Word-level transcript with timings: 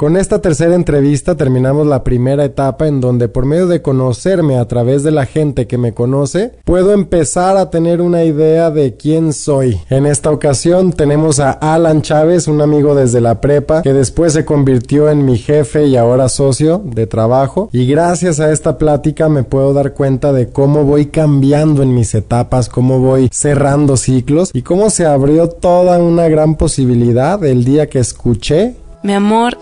Con 0.00 0.16
esta 0.16 0.40
tercera 0.40 0.76
entrevista 0.76 1.36
terminamos 1.36 1.86
la 1.86 2.02
primera 2.02 2.42
etapa 2.42 2.88
en 2.88 3.02
donde 3.02 3.28
por 3.28 3.44
medio 3.44 3.66
de 3.66 3.82
conocerme 3.82 4.56
a 4.56 4.66
través 4.66 5.02
de 5.02 5.10
la 5.10 5.26
gente 5.26 5.66
que 5.66 5.76
me 5.76 5.92
conoce, 5.92 6.52
puedo 6.64 6.94
empezar 6.94 7.58
a 7.58 7.68
tener 7.68 8.00
una 8.00 8.24
idea 8.24 8.70
de 8.70 8.96
quién 8.96 9.34
soy. 9.34 9.78
En 9.90 10.06
esta 10.06 10.30
ocasión 10.30 10.94
tenemos 10.94 11.38
a 11.38 11.50
Alan 11.50 12.00
Chávez, 12.00 12.48
un 12.48 12.62
amigo 12.62 12.94
desde 12.94 13.20
la 13.20 13.42
prepa, 13.42 13.82
que 13.82 13.92
después 13.92 14.32
se 14.32 14.46
convirtió 14.46 15.10
en 15.10 15.26
mi 15.26 15.36
jefe 15.36 15.84
y 15.84 15.98
ahora 15.98 16.30
socio 16.30 16.80
de 16.82 17.06
trabajo. 17.06 17.68
Y 17.70 17.84
gracias 17.84 18.40
a 18.40 18.52
esta 18.52 18.78
plática 18.78 19.28
me 19.28 19.42
puedo 19.42 19.74
dar 19.74 19.92
cuenta 19.92 20.32
de 20.32 20.48
cómo 20.48 20.84
voy 20.84 21.08
cambiando 21.08 21.82
en 21.82 21.94
mis 21.94 22.14
etapas, 22.14 22.70
cómo 22.70 23.00
voy 23.00 23.28
cerrando 23.30 23.98
ciclos 23.98 24.50
y 24.54 24.62
cómo 24.62 24.88
se 24.88 25.04
abrió 25.04 25.50
toda 25.50 25.98
una 25.98 26.26
gran 26.28 26.54
posibilidad 26.54 27.44
el 27.44 27.66
día 27.66 27.90
que 27.90 27.98
escuché. 27.98 28.76
Mi 29.02 29.14
amor, 29.14 29.56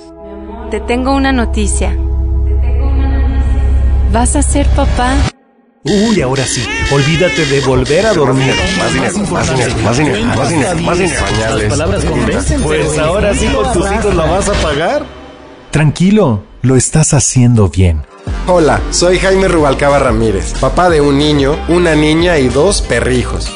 te 0.69 0.80
tengo 0.80 1.14
una 1.14 1.32
noticia. 1.32 1.96
¿Vas 4.13 4.36
a 4.36 4.43
ser 4.43 4.67
papá? 4.68 5.14
Uy, 5.85 6.21
ahora 6.21 6.44
sí, 6.44 6.63
olvídate 6.93 7.46
de 7.46 7.61
volver 7.61 8.07
a 8.07 8.13
dormir. 8.13 8.54
Más 8.79 8.93
dinero, 8.93 9.18
más 9.31 9.50
dinero, 9.50 9.75
más 9.82 9.99
dinero, 9.99 10.27
más 10.27 10.49
dinero, 10.49 10.81
más 10.81 10.99
dinero. 10.99 11.27
Las 11.57 11.63
palabras 11.64 12.04
convencen. 12.04 12.63
Pues 12.63 12.99
ahora 12.99 13.35
sí 13.35 13.46
con 13.46 13.72
tus 13.72 13.93
hijos 13.93 14.14
la 14.14 14.25
vas 14.25 14.49
a 14.49 14.53
pagar. 14.54 15.04
Tranquilo, 15.71 16.43
lo 16.63 16.77
estás 16.77 17.14
haciendo 17.14 17.69
bien. 17.69 18.05
Hola, 18.46 18.80
soy 18.91 19.19
Jaime 19.19 19.49
Rubalcaba 19.49 19.99
Ramírez, 19.99 20.55
papá 20.61 20.91
de 20.91 21.00
un 21.00 21.19
niño, 21.19 21.57
una 21.69 21.94
niña 21.94 22.39
y 22.39 22.49
dos 22.49 22.82
perrijos. 22.82 23.50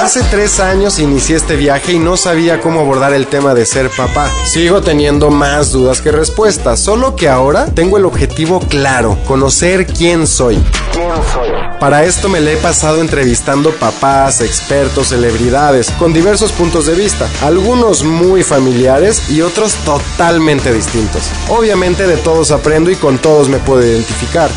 Hace 0.00 0.22
tres 0.30 0.60
años 0.60 0.98
inicié 0.98 1.36
este 1.36 1.56
viaje 1.56 1.92
y 1.92 1.98
no 1.98 2.16
sabía 2.16 2.62
cómo 2.62 2.80
abordar 2.80 3.12
el 3.12 3.26
tema 3.26 3.52
de 3.52 3.66
ser 3.66 3.90
papá. 3.90 4.30
Sigo 4.46 4.80
teniendo 4.80 5.30
más 5.30 5.72
dudas 5.72 6.00
que 6.00 6.10
respuestas, 6.10 6.80
solo 6.80 7.16
que 7.16 7.28
ahora 7.28 7.66
tengo 7.66 7.98
el 7.98 8.06
objetivo 8.06 8.60
claro, 8.60 9.18
conocer 9.26 9.86
quién 9.86 10.26
soy. 10.26 10.58
Para 11.78 12.04
esto 12.04 12.30
me 12.30 12.40
le 12.40 12.54
he 12.54 12.56
pasado 12.56 13.02
entrevistando 13.02 13.72
papás, 13.72 14.40
expertos, 14.40 15.08
celebridades, 15.08 15.90
con 15.98 16.14
diversos 16.14 16.50
puntos 16.52 16.86
de 16.86 16.94
vista, 16.94 17.28
algunos 17.42 18.02
muy 18.02 18.42
familiares 18.42 19.28
y 19.28 19.42
otros 19.42 19.74
totalmente 19.84 20.72
distintos. 20.72 21.24
Obviamente 21.50 22.06
de 22.06 22.16
todos 22.16 22.52
aprendo 22.52 22.90
y 22.90 22.96
con 22.96 23.18
todos 23.18 23.50
me 23.50 23.58
puedo 23.58 23.86
identificar. 23.86 24.48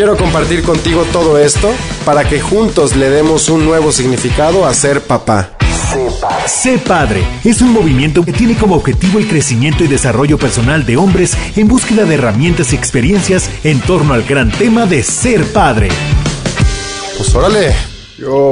Quiero 0.00 0.16
compartir 0.16 0.62
contigo 0.62 1.04
todo 1.12 1.36
esto 1.36 1.70
para 2.06 2.26
que 2.26 2.40
juntos 2.40 2.96
le 2.96 3.10
demos 3.10 3.50
un 3.50 3.66
nuevo 3.66 3.92
significado 3.92 4.64
a 4.64 4.72
ser 4.72 5.02
papá. 5.02 5.50
Sé 6.46 6.78
Padre 6.78 7.22
es 7.44 7.60
un 7.60 7.70
movimiento 7.74 8.24
que 8.24 8.32
tiene 8.32 8.56
como 8.56 8.76
objetivo 8.76 9.18
el 9.18 9.28
crecimiento 9.28 9.84
y 9.84 9.88
desarrollo 9.88 10.38
personal 10.38 10.86
de 10.86 10.96
hombres 10.96 11.36
en 11.54 11.68
búsqueda 11.68 12.06
de 12.06 12.14
herramientas 12.14 12.72
y 12.72 12.76
experiencias 12.76 13.50
en 13.62 13.78
torno 13.80 14.14
al 14.14 14.22
gran 14.22 14.50
tema 14.50 14.86
de 14.86 15.02
ser 15.02 15.44
padre. 15.52 15.90
Pues 17.18 17.34
órale, 17.34 17.74
yo. 18.20 18.50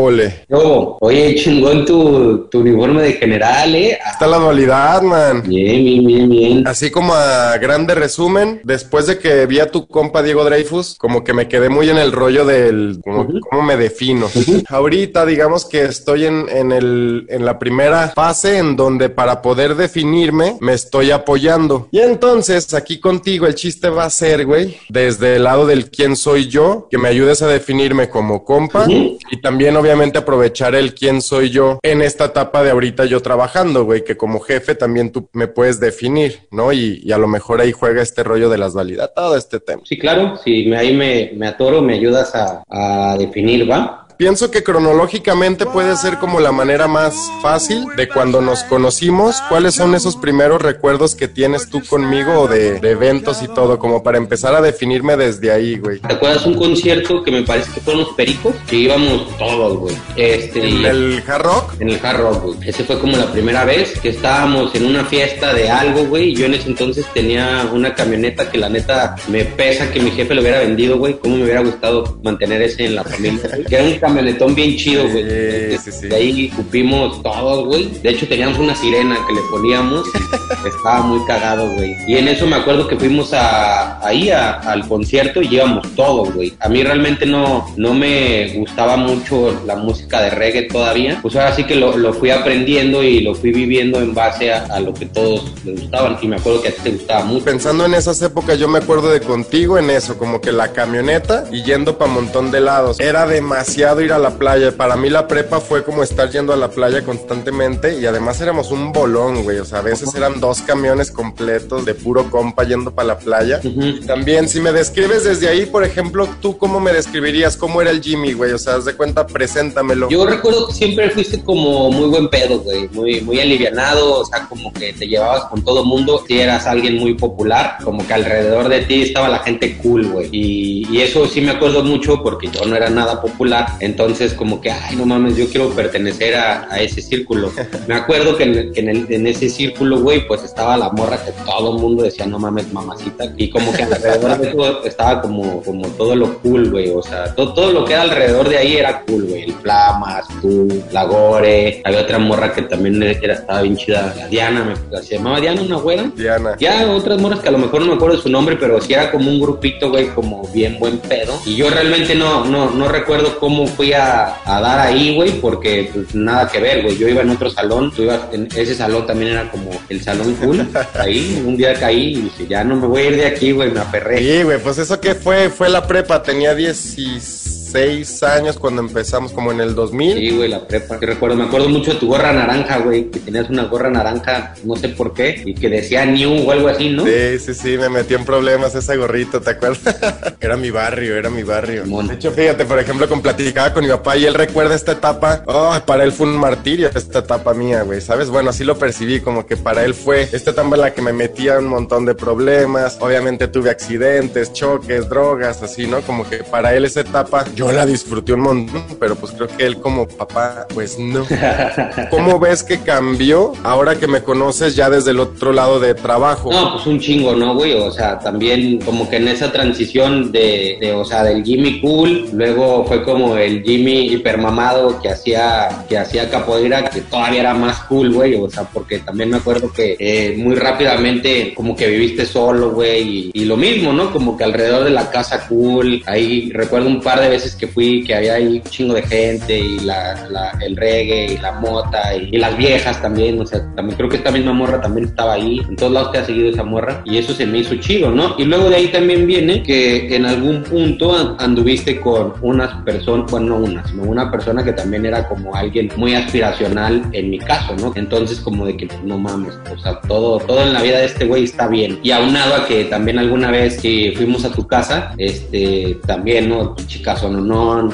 Yo, 0.49 0.97
oye, 1.01 1.35
chingón 1.37 1.85
tu, 1.85 2.49
tu 2.51 2.61
uniforme 2.61 3.03
de 3.03 3.13
general, 3.15 3.75
¿eh? 3.75 3.99
Está 4.11 4.27
la 4.27 4.39
dualidad, 4.39 5.03
man. 5.03 5.43
Bien, 5.47 5.85
bien, 5.85 6.07
bien, 6.07 6.29
bien. 6.29 6.67
Así 6.67 6.91
como 6.91 7.15
a 7.15 7.57
grande 7.59 7.95
resumen, 7.95 8.61
después 8.65 9.07
de 9.07 9.19
que 9.19 9.47
vi 9.47 9.61
a 9.61 9.71
tu 9.71 9.87
compa 9.87 10.23
Diego 10.23 10.45
Dreyfus, 10.45 10.97
como 10.99 11.25
que 11.25 11.33
me 11.35 11.49
quedé 11.49 11.69
muy 11.69 11.91
en 11.91 11.99
el 11.99 12.13
rollo 12.13 12.45
del 12.45 13.01
como, 13.05 13.29
cómo 13.51 13.63
me 13.63 13.77
defino. 13.77 14.29
Ahorita, 14.69 15.27
digamos 15.27 15.65
que 15.65 15.85
estoy 15.85 16.27
en, 16.27 16.47
en, 16.49 16.73
el, 16.73 17.27
en 17.29 17.45
la 17.45 17.59
primera 17.59 18.09
fase 18.09 18.59
en 18.59 18.77
donde 18.77 19.11
para 19.11 19.43
poder 19.43 19.75
definirme 19.75 20.57
me 20.61 20.73
estoy 20.73 21.11
apoyando. 21.11 21.89
Y 21.91 22.01
entonces, 22.01 22.73
aquí 22.75 22.99
contigo, 22.99 23.47
el 23.47 23.55
chiste 23.55 23.89
va 23.91 24.05
a 24.05 24.11
ser, 24.11 24.47
güey, 24.47 24.77
desde 24.89 25.37
el 25.37 25.45
lado 25.45 25.67
del 25.67 25.91
quién 25.91 26.17
soy 26.17 26.49
yo, 26.49 26.89
que 26.91 26.99
me 26.99 27.09
ayudes 27.09 27.43
a 27.43 27.47
definirme 27.49 28.09
como 28.09 28.45
compa 28.45 28.87
y 28.89 29.41
también 29.43 29.58
obviamente 29.77 30.19
aprovechar 30.19 30.75
el 30.75 30.95
quién 30.95 31.23
soy 31.23 31.51
yo 31.51 31.79
en 31.83 32.03
esta 32.03 32.27
etapa 32.27 32.63
de 32.63 32.71
ahorita 32.71 33.05
yo 33.05 33.21
trabajando, 33.21 33.85
güey, 33.85 34.05
que 34.05 34.17
como 34.17 34.41
jefe 34.41 34.75
también 34.75 35.13
tú 35.13 35.29
me 35.33 35.49
puedes 35.49 35.81
definir, 35.81 36.41
¿no? 36.51 36.73
Y, 36.73 37.01
y 37.05 37.13
a 37.13 37.19
lo 37.19 37.29
mejor 37.29 37.61
ahí 37.61 37.73
juega 37.73 38.03
este 38.03 38.23
rollo 38.23 38.49
de 38.49 38.59
las 38.59 38.75
validas, 38.75 39.11
todo 39.15 39.37
este 39.37 39.61
tema. 39.61 39.83
Sí, 39.85 39.99
claro, 39.99 40.37
si 40.37 40.67
me, 40.67 40.77
ahí 40.77 40.95
me, 40.95 41.33
me 41.35 41.47
atoro, 41.47 41.83
me 41.83 41.95
ayudas 41.95 42.35
a, 42.35 42.63
a 42.69 43.17
definir, 43.19 43.71
¿va? 43.71 44.08
Pienso 44.19 44.51
que 44.51 44.65
cronológicamente 44.65 45.65
puede 45.65 45.97
ser 45.97 46.19
como 46.19 46.41
la 46.41 46.51
manera 46.51 46.89
más 46.89 47.15
fácil 47.41 47.85
de 47.97 48.09
cuando 48.09 48.41
nos 48.41 48.65
conocimos. 48.65 49.37
¿Cuáles 49.49 49.77
son 49.77 49.95
esos 49.95 50.17
primeros 50.17 50.61
recuerdos 50.61 51.15
que 51.15 51.29
tienes 51.29 51.71
tú 51.71 51.81
conmigo 51.87 52.33
o 52.41 52.49
de, 52.49 52.81
de 52.81 52.91
eventos 52.91 53.45
y 53.45 53.47
todo? 53.47 53.79
Como 53.79 54.03
para 54.03 54.19
empezar 54.19 54.57
a 54.57 54.61
definirme 54.61 55.17
desde 55.17 55.53
ahí, 55.53 55.79
güey. 55.79 56.01
¿Te 56.01 56.15
acuerdas 56.15 56.45
un 56.47 56.55
concierto 56.55 57.23
que 57.23 57.31
me 57.31 57.43
parece 57.43 57.71
que 57.71 57.81
fueron 57.81 58.03
los 58.03 58.13
pericos? 58.15 58.57
Que 58.67 58.75
íbamos 58.75 59.39
todos, 59.39 59.79
güey. 59.79 59.97
Este, 60.17 60.69
¿En 60.69 60.85
el 60.85 61.23
hard 61.25 61.43
rock? 61.43 61.75
En 61.79 61.91
el 61.91 62.05
hard 62.05 62.19
rock, 62.19 62.43
güey. 62.43 62.69
Ese 62.69 62.83
fue 62.83 62.99
como 62.99 63.17
la 63.17 63.31
primera 63.31 63.65
vez 63.65 64.01
que 64.01 64.09
estábamos 64.09 64.75
en 64.75 64.85
una 64.85 65.05
fiesta 65.05 65.55
de 65.55 65.71
algo, 65.71 66.07
güey. 66.07 66.31
Y 66.31 66.35
yo 66.35 66.47
en 66.47 66.55
ese 66.55 66.67
entonces 66.67 67.07
tenía 67.15 67.71
una 67.73 67.95
camioneta 67.95 68.51
que 68.51 68.59
la 68.59 68.69
neta 68.69 69.15
me 69.29 69.45
pesa 69.45 69.93
que 69.93 70.01
mi 70.01 70.11
jefe 70.11 70.35
lo 70.35 70.41
hubiera 70.41 70.59
vendido, 70.59 70.99
güey. 70.99 71.21
Cómo 71.21 71.37
me 71.37 71.45
hubiera 71.45 71.61
gustado 71.61 72.19
mantener 72.25 72.63
ese 72.63 72.87
en 72.87 72.97
la 72.97 73.05
familia, 73.05 73.49
güey. 73.49 73.65
Que 73.65 73.77
era 73.77 73.85
un 73.85 74.08
camionetón 74.09 74.55
bien 74.55 74.77
chido, 74.77 75.09
güey. 75.09 75.25
Sí, 75.25 75.79
sí, 75.85 75.93
sí. 76.01 76.07
De 76.09 76.17
ahí 76.17 76.49
cupimos 76.51 77.23
todos, 77.23 77.67
güey. 77.67 77.89
De 78.03 78.11
hecho, 78.11 78.27
teníamos 78.27 78.59
una 78.59 78.75
sirena 78.75 79.17
que 79.27 79.35
le 79.35 79.41
poníamos. 79.51 80.05
Estaba 80.67 81.03
muy 81.03 81.25
cagado, 81.27 81.71
güey. 81.75 81.97
Y 82.07 82.17
en 82.17 82.29
eso 82.29 82.47
me 82.47 82.57
acuerdo 82.57 82.89
que 82.89 82.97
fuimos 82.97 83.33
a, 83.33 84.05
ahí 84.07 84.31
a- 84.31 84.53
al 84.61 84.87
concierto 84.89 85.41
y 85.43 85.55
íbamos 85.55 85.87
todos, 85.95 86.33
güey. 86.35 86.55
A 86.61 86.69
mí 86.69 86.83
realmente 86.83 87.27
no, 87.27 87.67
no 87.77 87.95
me 87.95 88.53
gustaba 88.57 88.97
mucho 88.97 89.61
la 89.67 89.77
música 89.77 90.21
de 90.23 90.31
reggae 90.31 90.63
todavía. 90.63 91.19
Pues 91.23 91.37
ahora 91.37 91.55
sí 91.55 91.65
que 91.65 91.75
lo, 91.77 91.97
lo 91.97 92.13
fui 92.13 92.31
aprendiendo 92.31 93.03
y 93.03 93.21
lo 93.21 93.35
fui 93.35 93.53
viviendo 93.53 94.01
en 94.01 94.15
base 94.15 94.53
a, 94.53 94.65
a 94.67 94.81
lo 94.81 94.93
que 94.95 95.07
todos 95.07 95.53
les 95.65 95.81
gustaban. 95.81 96.19
Y 96.23 96.29
me 96.29 96.37
acuerdo 96.37 96.63
que 96.63 96.69
a 96.69 96.73
ti 96.73 96.81
te 96.85 96.91
gustaba 96.91 97.25
mucho. 97.25 97.45
Pensando 97.45 97.85
en 97.87 97.95
esas 97.95 98.21
épocas, 98.23 98.59
yo 98.59 98.69
me 98.69 98.79
acuerdo 98.79 99.11
de 99.11 99.21
contigo 99.21 99.79
en 99.79 99.91
eso, 99.91 100.19
como 100.19 100.41
que 100.41 100.53
la 100.53 100.73
camioneta 100.73 101.45
y 101.53 101.63
yendo 101.63 101.99
para 101.99 102.11
montón 102.11 102.51
de 102.51 102.61
lados. 102.61 102.99
Era 103.01 103.27
demasiado 103.27 103.98
ir 104.01 104.13
a 104.13 104.19
la 104.19 104.31
playa. 104.31 104.77
Para 104.77 104.97
mí 104.97 105.11
la 105.11 105.29
prepa 105.29 105.61
fue 105.61 105.85
como 105.85 106.03
estar 106.03 106.31
yendo 106.31 106.53
a 106.53 106.57
la 106.57 106.71
playa 106.71 107.05
constantemente 107.05 107.99
y 107.99 108.07
además 108.07 108.41
éramos 108.41 108.71
un 108.71 108.93
bolón, 108.93 109.45
güey. 109.45 109.59
O 109.59 109.65
sea, 109.65 109.79
a 109.81 109.83
veces 109.83 110.15
eran 110.15 110.41
dos 110.41 110.61
camiones 110.63 111.11
completos 111.11 111.85
de 111.85 111.95
puro 111.95 112.31
compa 112.31 112.65
yendo 112.65 112.91
para 112.91 113.09
la 113.09 113.19
playa. 113.19 113.61
Ujú. 113.63 114.07
También, 114.07 114.49
si 114.49 114.61
me 114.61 114.73
describes 114.73 115.25
desde 115.25 115.49
ahí, 115.49 115.67
por 115.67 115.85
ejemplo, 115.85 116.29
¿tú 116.41 116.57
cómo 116.57 116.81
me 116.81 116.93
describirías? 116.93 117.57
¿Cómo 117.57 117.81
era 117.83 117.91
el 117.91 118.03
Jimmy, 118.03 118.33
güey? 118.33 118.53
O 118.53 118.59
sea, 118.59 118.77
haz 118.77 118.85
de 118.85 118.95
cuenta, 118.95 119.27
preséntamelo. 119.27 120.09
Yo 120.09 120.27
recuerdo 120.27 120.69
que 120.69 120.75
siempre 120.75 121.11
fuiste 121.11 121.43
como 121.43 121.91
muy 121.91 122.09
buen 122.09 122.29
pedo, 122.29 122.61
güey, 122.61 122.89
muy, 122.89 123.21
muy 123.21 123.41
alivianado, 123.41 124.21
o 124.21 124.25
sea, 124.25 124.47
como 124.49 124.73
que 124.73 124.93
te 124.93 125.07
llevabas 125.07 125.45
con 125.47 125.63
todo 125.63 125.85
mundo, 125.85 126.25
si 126.27 126.39
eras 126.39 126.67
alguien 126.67 126.97
muy 126.97 127.15
popular, 127.15 127.79
como 127.85 128.07
que 128.07 128.15
alrededor 128.15 128.69
de 128.69 128.83
ti 128.83 129.03
estaba 129.03 129.29
la 129.29 129.41
gente 129.41 129.79
cool, 129.79 130.07
güey. 130.07 130.29
Y, 130.33 130.89
y 130.91 131.03
eso 131.03 131.27
sí 131.27 131.41
me 131.41 131.51
acuerdo 131.51 131.83
mucho 131.83 132.23
porque 132.23 132.49
yo 132.49 132.65
no 132.67 132.77
era 132.77 132.91
nada 132.91 133.21
popular, 133.21 133.77
entonces 133.89 134.35
como 134.35 134.61
que, 134.61 134.71
ay, 134.71 134.97
no 134.97 135.07
mames, 135.07 135.37
yo 135.37 135.49
quiero 135.49 135.71
pertenecer 135.71 136.35
a, 136.37 136.67
a 136.71 136.81
ese 136.81 137.01
círculo. 137.03 137.51
Me 137.87 137.95
acuerdo 137.95 138.37
que, 138.37 138.45
en, 138.45 138.73
que 138.73 138.81
en, 138.81 138.89
el- 138.89 139.07
en 139.13 139.27
ese 139.27 139.49
círculo, 139.49 140.01
güey, 140.01 140.27
pues 140.27 140.43
estaba 140.45 140.77
la 140.77 140.91
morra 140.91 141.19
que 141.25 141.33
todo 141.45 141.75
el 141.77 141.81
mundo 141.83 142.03
decía, 142.03 142.27
no 142.27 142.39
mames, 142.39 142.73
mamacita, 142.73 143.33
y 143.37 143.51
como 143.51 143.73
que 143.73 143.83
alrededor 143.83 144.39
de 144.39 144.47
todo 144.49 144.85
estaba 144.85 145.23
como, 145.23 145.63
como 145.63 145.87
todo 145.89 146.15
lo 146.15 146.39
cool, 146.41 146.71
güey, 146.71 146.91
o 146.91 147.03
sea, 147.03 147.35
todo, 147.35 147.55
todo 147.55 147.73
lo 147.73 147.85
que 147.85 147.93
era 147.95 148.03
alrededor 148.03 148.49
de 148.49 148.59
ahí 148.59 148.77
era 148.77 149.03
cool, 149.03 149.25
güey, 149.25 149.43
el 149.45 149.53
Flamas, 149.55 150.27
tú, 150.41 150.69
la 150.93 151.05
Gore, 151.05 151.83
había 151.85 152.01
otra 152.01 152.19
morra 152.19 152.53
que 152.53 152.63
también 152.63 153.03
era, 153.03 153.35
estaba 153.35 153.63
bien 153.63 153.77
chida, 153.77 154.15
la 154.17 154.29
Diana, 154.29 154.65
me, 154.91 155.03
se 155.03 155.17
llamaba 155.17 155.41
Diana, 155.41 155.63
una 155.63 155.77
güera. 155.77 156.11
Diana. 156.15 156.57
Ya 156.59 156.91
otras 156.91 157.21
morras 157.21 157.41
que 157.41 157.49
a 157.49 157.53
lo 157.53 157.59
mejor 157.59 157.81
no 157.81 157.87
me 157.89 157.95
acuerdo 157.95 158.17
de 158.17 158.23
su 158.23 158.29
nombre, 158.29 158.57
pero 158.57 158.81
sí 158.81 158.93
era 158.93 159.11
como 159.11 159.31
un 159.31 159.41
grupito, 159.41 159.91
güey, 159.91 160.09
como 160.09 160.47
bien 160.49 160.79
buen 160.79 160.99
pedo. 160.99 161.35
Y 161.47 161.57
yo 161.57 161.71
realmente 161.71 162.15
no, 162.15 162.45
no, 162.45 162.71
no 162.71 162.89
recuerdo 162.89 163.39
cómo 163.39 163.67
fui 163.79 163.93
a, 163.93 164.37
a 164.45 164.61
dar 164.61 164.81
ahí, 164.81 165.15
güey, 165.15 165.41
porque 165.41 165.89
pues 165.95 166.13
nada 166.13 166.49
que 166.51 166.59
ver, 166.59 166.83
güey. 166.83 166.99
Yo 166.99 167.09
iba 167.09 167.23
en 167.23 167.31
otro 167.31 167.49
salón, 167.49 167.93
tú 167.95 168.03
ibas 168.03 168.23
en 168.33 168.49
ese 168.57 168.75
salón 168.75 169.07
también 169.07 169.33
era 169.33 169.49
como 169.53 169.71
el 169.89 170.03
salón 170.03 170.35
cool. 170.35 170.69
Ahí, 170.95 171.41
un 171.47 171.57
día 171.57 171.75
caí 171.75 172.15
y 172.15 172.23
dije, 172.23 172.47
ya 172.49 172.65
no 172.65 172.75
me 172.75 172.89
voy 172.89 173.03
a 173.03 173.07
ir 173.07 173.17
de 173.17 173.27
aquí, 173.27 173.53
güey, 173.53 173.71
me 173.71 173.79
aferré. 173.79 174.19
Sí, 174.19 174.43
güey, 174.43 174.59
pues 174.59 174.79
eso 174.79 175.01
que 175.01 175.15
fue, 175.15 175.49
fue 175.49 175.69
la 175.69 175.87
prepa, 175.87 176.21
tenía 176.25 176.57
16 176.57 177.48
16 177.73 178.23
años 178.23 178.59
cuando 178.59 178.81
empezamos, 178.81 179.33
como 179.33 179.53
en 179.53 179.61
el 179.61 179.75
2000. 179.75 180.19
Sí, 180.19 180.31
güey, 180.31 180.49
la 180.49 180.67
prepa. 180.67 180.99
Que 180.99 181.07
recuerdo, 181.07 181.37
me 181.37 181.45
acuerdo 181.45 181.69
mucho 181.69 181.93
de 181.93 181.99
tu 181.99 182.09
gorra 182.09 182.33
naranja, 182.33 182.79
güey, 182.79 183.11
que 183.11 183.21
tenías 183.21 183.51
una 183.51 183.65
gorra 183.65 183.91
naranja, 183.91 184.55
no 184.65 184.75
sé 184.77 184.89
por 184.89 185.13
qué, 185.13 185.43
y 185.45 185.55
que 185.55 185.69
decía 185.69 186.07
New 186.07 186.49
o 186.49 186.53
algo 186.53 186.69
así, 186.69 186.91
¿no? 186.91 187.05
Sí, 187.05 187.39
sí, 187.39 187.55
sí, 187.55 187.79
me 187.79 187.89
metió 187.89 188.17
en 188.17 188.25
problemas 188.25 188.75
ese 188.75 188.97
gorrito, 188.97 189.41
¿te 189.41 189.51
acuerdas? 189.51 189.81
era 190.41 190.57
mi 190.57 190.71
barrio, 190.71 191.17
era 191.17 191.29
mi 191.29 191.43
barrio. 191.43 191.85
De 191.85 192.15
hecho, 192.15 192.31
fíjate, 192.31 192.65
por 192.65 192.79
ejemplo, 192.79 193.09
con 193.09 193.21
platicaba 193.21 193.73
con 193.73 193.85
mi 193.85 193.91
papá 193.91 194.17
y 194.17 194.25
él 194.25 194.35
recuerda 194.35 194.75
esta 194.75 194.93
etapa. 194.93 195.43
Oh, 195.47 195.77
para 195.85 196.05
él 196.05 196.13
fue 196.13 196.27
un 196.27 196.39
martirio 196.39 196.91
esta 196.95 197.19
etapa 197.19 197.53
mía, 197.53 197.83
güey, 197.83 198.01
¿sabes? 198.01 198.31
Bueno, 198.31 198.51
así 198.51 198.65
lo 198.65 198.79
percibí, 198.79 199.21
como 199.21 199.47
que 199.47 199.57
para 199.57 199.85
él 199.85 199.95
fue 199.95 200.23
esta 200.33 200.53
etapa 200.53 200.75
en 200.75 200.81
la 200.81 200.95
que 200.95 201.03
me 201.03 201.13
metía 201.13 201.59
un 201.59 201.67
montón 201.67 202.07
de 202.07 202.15
problemas. 202.15 202.97
Obviamente 203.01 203.49
tuve 203.49 203.71
accidentes, 203.71 204.53
choques, 204.53 205.09
drogas, 205.09 205.63
así, 205.63 205.87
¿no? 205.87 206.01
Como 206.01 206.29
que 206.29 206.39
para 206.39 206.75
él 206.75 206.85
esa 206.85 207.01
etapa 207.01 207.45
yo 207.59 207.73
la 207.73 207.85
disfruté 207.85 208.35
un 208.35 208.43
montón, 208.43 208.85
pero 209.01 209.17
pues 209.17 209.33
creo 209.33 209.49
que 209.49 209.67
él 209.67 209.81
como 209.81 210.07
papá, 210.07 210.69
pues 210.73 210.97
no. 210.97 211.27
¿Cómo 212.11 212.39
ves 212.39 212.63
que 212.63 212.79
cambió 212.79 213.53
ahora 213.65 213.97
que 213.97 214.07
me 214.07 214.23
conoces 214.23 214.77
ya 214.77 214.89
desde 214.89 215.11
el 215.11 215.19
otro 215.19 215.53
lado 215.53 215.81
de 215.81 215.95
trabajo? 215.95 216.53
No, 216.53 216.75
pues 216.75 216.87
un 216.87 217.01
chingo, 217.01 217.35
¿no, 217.35 217.57
güey? 217.57 217.73
O 217.73 217.91
sea, 217.91 218.17
también 218.21 218.79
como 218.83 219.11
que 219.11 219.17
en 219.17 219.27
esa 219.27 219.51
transición 219.51 220.31
de, 220.31 220.79
de 220.81 220.93
o 220.93 221.05
sea, 221.05 221.25
del 221.25 221.43
Jimmy 221.43 221.81
cool, 221.81 222.29
luego 222.33 222.85
fue 222.85 223.03
como 223.03 223.37
el 223.37 223.65
Jimmy 223.65 224.13
hipermamado 224.13 225.01
que 225.01 225.09
hacía, 225.09 225.85
que 225.89 225.99
hacía 225.99 226.31
capoeira, 226.31 226.89
que 226.89 227.01
todavía 227.01 227.41
era 227.41 227.55
más 227.55 227.81
cool, 227.87 228.13
güey, 228.13 228.37
o 228.37 228.49
sea, 228.49 228.63
porque 228.73 229.01
también 229.01 229.31
me 229.31 229.39
acuerdo 229.39 229.73
que 229.73 229.97
eh, 229.99 230.37
muy 230.39 230.55
rápidamente 230.55 231.55
como 231.57 231.75
que 231.75 231.89
viviste 231.89 232.25
solo, 232.25 232.71
güey, 232.71 233.03
y, 233.03 233.31
y 233.35 233.45
lo 233.47 233.57
mismo, 233.57 233.93
¿no? 233.93 234.13
Como 234.13 234.37
que 234.37 234.45
alrededor 234.45 234.85
de 234.85 234.91
la 234.91 235.11
casa 235.11 235.49
cool, 235.49 236.05
ahí 236.07 236.53
recuerdo 236.53 236.87
un 236.87 237.01
par 237.01 237.21
de 237.21 237.29
veces 237.29 237.48
que 237.57 237.67
fui, 237.69 238.05
que 238.05 238.15
había 238.15 238.35
ahí 238.35 238.47
un 238.47 238.63
chingo 238.63 238.95
de 238.95 239.03
gente, 239.03 239.59
y 239.59 239.81
la, 239.81 240.27
la- 240.31 240.59
el 240.61 240.77
reggae, 240.77 241.35
y 241.35 241.39
la 241.39 241.53
mota, 241.53 242.15
y, 242.17 242.29
y 242.33 242.39
las 242.39 242.57
viejas 242.57 243.01
también, 243.03 243.41
o 243.41 243.47
sea, 243.47 243.61
también 243.75 243.97
creo 243.97 244.09
que 244.09 244.17
esta 244.17 244.31
misma 244.31 244.53
morra 244.53 244.81
también 244.81 245.07
estaba 245.09 245.35
ahí, 245.35 245.61
en 245.69 245.77
todos 245.77 245.93
lados 245.93 246.13
te 246.13 246.19
ha 246.19 246.25
seguido 246.25 246.51
esa 246.51 246.65
morra, 246.65 247.03
y 247.05 247.19
eso 247.19 247.33
se 247.33 247.47
me 247.47 247.59
hizo 247.59 247.75
chido, 247.77 248.11
¿no? 248.11 248.35
Y 248.39 248.45
luego 248.45 248.69
de 248.71 248.77
ahí 248.77 248.89
también 248.89 249.27
viene 249.27 249.63
que 249.63 250.15
en 250.15 250.25
algún 250.27 250.63
punto 250.63 251.15
an- 251.17 251.37
anduviste 251.39 252.01
con 252.01 252.35
unas 252.43 252.83
personas, 252.85 253.31
bueno, 253.31 253.47
no 253.49 253.57
una, 253.59 253.87
sino 253.87 254.03
una 254.05 254.31
persona 254.31 254.65
que 254.65 254.73
también 254.73 255.07
era 255.07 255.27
como 255.29 255.55
alguien 255.55 255.91
muy 255.97 256.15
aspiracional 256.15 257.03
en 257.13 257.31
mi 257.31 257.39
caso, 257.39 257.75
¿no? 257.81 257.93
Entonces 257.97 258.41
como 258.41 258.67
de 258.67 258.77
que 258.77 258.87
pues, 258.87 259.03
no 259.05 259.19
mames, 259.19 259.55
o 259.75 259.79
sea, 259.79 260.01
todo, 260.09 260.39
todo 260.41 260.63
en 260.63 260.73
la 260.73 260.83
vida 260.83 260.99
de 260.99 261.07
este 261.07 261.25
güey 261.27 261.45
está 261.45 261.69
bien. 261.69 261.99
Y 262.03 262.11
aunado 262.11 262.55
a 262.55 262.67
que 262.67 262.85
también 262.85 263.19
alguna 263.19 263.51
vez 263.51 263.81
que 263.81 264.13
fuimos 264.17 264.45
a 264.45 264.51
tu 264.53 264.67
casa, 264.67 265.13
este, 265.19 265.99
también, 266.07 266.49
¿no? 266.49 266.75
Tu 266.75 266.85
chica 266.85 267.17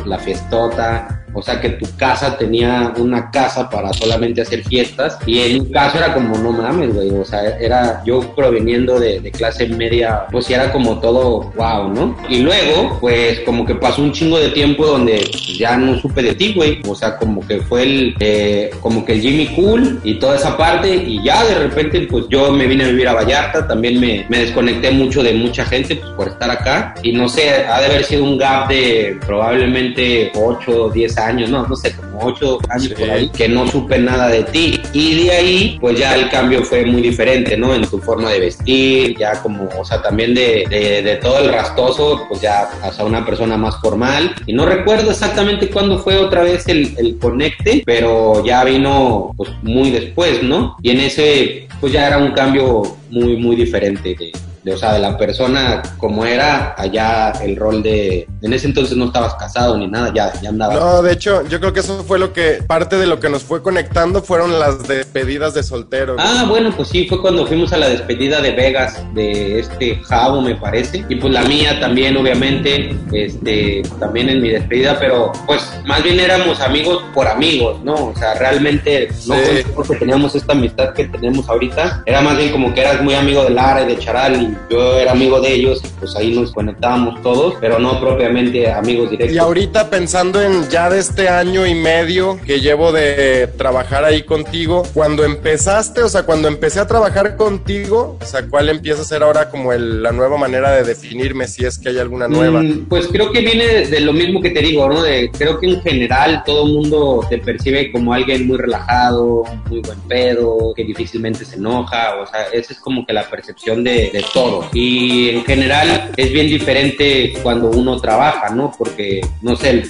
la 0.06 0.18
fiestota, 0.18 1.23
o 1.34 1.42
sea 1.42 1.60
que 1.60 1.70
tu 1.70 1.86
casa 1.96 2.38
tenía 2.38 2.92
una 2.96 3.30
casa 3.30 3.68
para 3.68 3.92
solamente 3.92 4.40
hacer 4.42 4.62
fiestas. 4.64 5.18
Y 5.26 5.40
en 5.40 5.64
mi 5.64 5.70
caso 5.70 5.98
era 5.98 6.14
como 6.14 6.38
no 6.38 6.52
mames, 6.52 6.94
güey, 6.94 7.10
o 7.10 7.24
sea, 7.24 7.58
era 7.58 8.02
yo 8.06 8.34
proveniendo 8.34 8.98
de, 8.98 9.20
de 9.20 9.30
clase 9.30 9.66
media, 9.68 10.26
pues 10.30 10.48
era 10.50 10.72
como 10.72 11.00
todo 11.00 11.52
wow, 11.56 11.88
¿no? 11.88 12.16
Y 12.28 12.38
luego, 12.38 12.98
pues 13.00 13.40
como 13.40 13.66
que 13.66 13.74
pasó 13.74 14.02
un 14.02 14.12
chingo 14.12 14.38
de 14.38 14.50
tiempo 14.50 14.86
donde 14.86 15.24
ya 15.58 15.76
no 15.76 15.98
supe 15.98 16.22
de 16.22 16.34
ti, 16.34 16.52
güey, 16.54 16.80
o 16.86 16.94
sea, 16.94 17.16
como 17.16 17.46
que 17.46 17.60
fue 17.60 17.82
el, 17.82 18.16
eh, 18.20 18.70
como 18.80 19.04
que 19.04 19.12
el 19.12 19.20
Jimmy 19.20 19.46
Cool 19.54 20.00
y 20.04 20.14
toda 20.14 20.36
esa 20.36 20.56
parte. 20.56 20.94
Y 20.94 21.22
ya 21.22 21.44
de 21.44 21.58
repente 21.58 22.06
pues 22.10 22.26
yo 22.28 22.52
me 22.52 22.66
vine 22.66 22.84
a 22.84 22.88
vivir 22.88 23.08
a 23.08 23.14
Vallarta, 23.14 23.66
también 23.66 24.00
me, 24.00 24.26
me 24.28 24.38
desconecté 24.38 24.90
mucho 24.90 25.22
de 25.22 25.34
mucha 25.34 25.64
gente 25.64 25.96
pues 25.96 26.12
por 26.12 26.28
estar 26.28 26.50
acá. 26.50 26.94
Y 27.02 27.12
no 27.12 27.28
sé, 27.28 27.64
ha 27.64 27.80
de 27.80 27.86
haber 27.86 28.04
sido 28.04 28.24
un 28.24 28.38
gap 28.38 28.68
de 28.68 29.18
probablemente 29.26 30.32
8 30.34 30.84
o 30.84 30.90
10 30.90 31.18
años, 31.18 31.23
no, 31.32 31.66
no 31.66 31.76
sé, 31.76 31.94
como 31.96 32.18
8 32.22 32.58
años 32.68 32.88
Sí. 32.88 32.94
por 32.94 33.10
ahí, 33.10 33.28
que 33.30 33.48
no 33.48 33.66
supe 33.68 33.98
nada 33.98 34.28
de 34.28 34.42
ti. 34.44 34.80
Y 34.92 35.24
de 35.24 35.30
ahí, 35.32 35.78
pues 35.80 35.98
ya 35.98 36.14
el 36.14 36.28
cambio 36.30 36.62
fue 36.64 36.84
muy 36.84 37.02
diferente, 37.02 37.56
¿no? 37.56 37.74
En 37.74 37.86
tu 37.86 37.98
forma 37.98 38.30
de 38.30 38.40
vestir, 38.40 39.16
ya 39.18 39.40
como, 39.42 39.68
o 39.78 39.84
sea, 39.84 40.02
también 40.02 40.34
de, 40.34 40.64
de, 40.68 41.02
de 41.02 41.16
todo 41.16 41.38
el 41.38 41.52
rastoso, 41.52 42.24
pues 42.28 42.40
ya 42.40 42.68
hasta 42.82 43.04
una 43.04 43.24
persona 43.24 43.56
más 43.56 43.80
formal. 43.80 44.34
Y 44.46 44.52
no 44.52 44.66
recuerdo 44.66 45.10
exactamente 45.10 45.68
cuándo 45.70 45.98
fue 45.98 46.16
otra 46.18 46.42
vez 46.42 46.66
el, 46.68 46.94
el 46.98 47.18
conecte, 47.18 47.82
pero 47.84 48.44
ya 48.44 48.64
vino, 48.64 49.32
pues 49.36 49.50
muy 49.62 49.90
después, 49.90 50.42
¿no? 50.42 50.76
Y 50.82 50.90
en 50.90 51.00
ese, 51.00 51.68
pues 51.80 51.92
ya 51.92 52.06
era 52.06 52.18
un 52.18 52.32
cambio 52.32 52.82
muy, 53.10 53.36
muy 53.36 53.56
diferente 53.56 54.14
de, 54.18 54.32
de, 54.64 54.72
o 54.74 54.78
sea, 54.78 54.94
de 54.94 54.98
la 54.98 55.16
persona 55.16 55.82
como 55.98 56.24
era, 56.24 56.74
allá 56.76 57.32
el 57.42 57.56
rol 57.56 57.82
de, 57.82 58.26
en 58.42 58.52
ese 58.52 58.66
entonces 58.66 58.96
no 58.96 59.06
estabas 59.06 59.34
casado 59.34 59.76
ni 59.76 59.86
nada, 59.86 60.12
ya, 60.14 60.32
ya 60.40 60.48
andabas. 60.48 60.78
No, 60.80 61.02
de 61.02 61.12
hecho, 61.12 61.46
yo 61.48 61.60
creo 61.60 61.72
que 61.72 61.80
eso 61.80 62.02
fue 62.04 62.18
lo 62.18 62.32
que, 62.32 62.62
parte 62.66 62.96
de 62.96 63.06
lo 63.06 63.20
que 63.20 63.28
nos 63.28 63.42
fue 63.42 63.62
conectando 63.62 64.22
fueron 64.22 64.58
las 64.58 64.86
despedidas 64.88 65.54
de 65.54 65.62
solteros. 65.62 66.16
Ah, 66.18 66.46
bueno, 66.48 66.72
pues 66.76 66.88
sí, 66.88 67.06
fue 67.08 67.20
cuando 67.20 67.46
fuimos 67.46 67.72
a 67.72 67.76
la 67.76 67.88
despedida 67.88 68.40
de 68.40 68.52
Vegas 68.52 69.02
de 69.14 69.60
este 69.60 69.96
Javo, 70.04 70.40
me 70.40 70.54
parece. 70.56 71.04
Y 71.08 71.16
pues 71.16 71.32
la 71.32 71.42
mía 71.42 71.78
también, 71.80 72.16
obviamente, 72.16 72.96
este, 73.12 73.82
también 74.00 74.28
en 74.28 74.40
mi 74.42 74.50
despedida, 74.50 74.98
pero 74.98 75.32
pues 75.46 75.62
más 75.84 76.02
bien 76.02 76.18
éramos 76.20 76.60
amigos 76.60 77.02
por 77.12 77.26
amigos, 77.28 77.82
¿no? 77.84 77.94
O 77.94 78.16
sea, 78.16 78.34
realmente 78.34 79.08
no 79.26 79.34
Sí. 79.34 79.62
porque 79.74 79.96
teníamos 79.96 80.34
esta 80.34 80.52
amistad 80.52 80.92
que 80.94 81.04
tenemos 81.04 81.48
ahorita. 81.48 82.02
Era 82.06 82.20
más 82.20 82.36
bien 82.36 82.50
como 82.50 82.72
que 82.72 82.80
eras 82.80 83.02
muy 83.02 83.14
amigo 83.14 83.44
de 83.44 83.50
Lara 83.50 83.82
y 83.82 83.86
de 83.86 83.98
Charal 83.98 84.40
y 84.40 84.53
yo 84.70 84.98
era 84.98 85.12
amigo 85.12 85.40
de 85.40 85.52
ellos 85.52 85.80
pues 85.98 86.14
ahí 86.16 86.34
nos 86.34 86.52
conectábamos 86.52 87.22
todos, 87.22 87.54
pero 87.60 87.78
no 87.78 88.00
propiamente 88.00 88.70
amigos 88.70 89.10
directos. 89.10 89.34
Y 89.34 89.38
ahorita 89.38 89.90
pensando 89.90 90.40
en 90.42 90.68
ya 90.68 90.90
de 90.90 90.98
este 91.00 91.28
año 91.28 91.66
y 91.66 91.74
medio 91.74 92.38
que 92.46 92.60
llevo 92.60 92.92
de 92.92 93.48
trabajar 93.58 94.04
ahí 94.04 94.22
contigo, 94.22 94.82
cuando 94.94 95.24
empezaste, 95.24 96.02
o 96.02 96.08
sea, 96.08 96.24
cuando 96.24 96.48
empecé 96.48 96.80
a 96.80 96.86
trabajar 96.86 97.36
contigo, 97.36 98.18
o 98.20 98.24
sea, 98.24 98.46
¿cuál 98.48 98.68
empieza 98.68 99.02
a 99.02 99.04
ser 99.04 99.22
ahora 99.22 99.50
como 99.50 99.72
el- 99.72 100.02
la 100.02 100.12
nueva 100.12 100.36
manera 100.36 100.72
de 100.72 100.84
definirme 100.84 101.46
si 101.48 101.64
es 101.64 101.78
que 101.78 101.88
hay 101.90 101.98
alguna 101.98 102.28
nueva? 102.28 102.62
Mm, 102.62 102.86
Pues 102.88 103.08
creo 103.08 103.30
que 103.32 103.40
viene 103.40 103.66
de, 103.66 103.86
de 103.86 104.00
lo 104.00 104.12
mismo 104.12 104.40
que 104.40 104.50
te 104.50 104.60
digo, 104.60 104.88
¿no? 104.88 105.02
De, 105.02 105.30
creo 105.30 105.58
que 105.58 105.66
en 105.68 105.80
general 105.82 106.42
todo 106.44 106.66
el 106.66 106.72
mundo 106.72 107.26
te 107.28 107.38
percibe 107.38 107.90
como 107.92 108.12
alguien 108.12 108.46
muy 108.46 108.58
relajado, 108.58 109.44
muy 109.68 109.80
buen 109.80 109.98
pedo, 110.08 110.72
que 110.76 110.84
difícilmente 110.84 111.44
se 111.44 111.56
enoja, 111.56 112.16
o 112.22 112.26
sea, 112.26 112.44
esa 112.52 112.72
es 112.72 112.80
como 112.80 113.04
que 113.06 113.12
la 113.12 113.28
percepción 113.28 113.82
de, 113.84 114.10
de 114.12 114.24
todo. 114.32 114.43
Y 114.72 115.30
en 115.30 115.44
general 115.44 116.12
es 116.16 116.32
bien 116.32 116.48
diferente 116.48 117.34
cuando 117.42 117.70
uno 117.70 118.00
trabaja, 118.00 118.54
¿no? 118.54 118.72
Porque, 118.76 119.20
no 119.42 119.56
sé, 119.56 119.84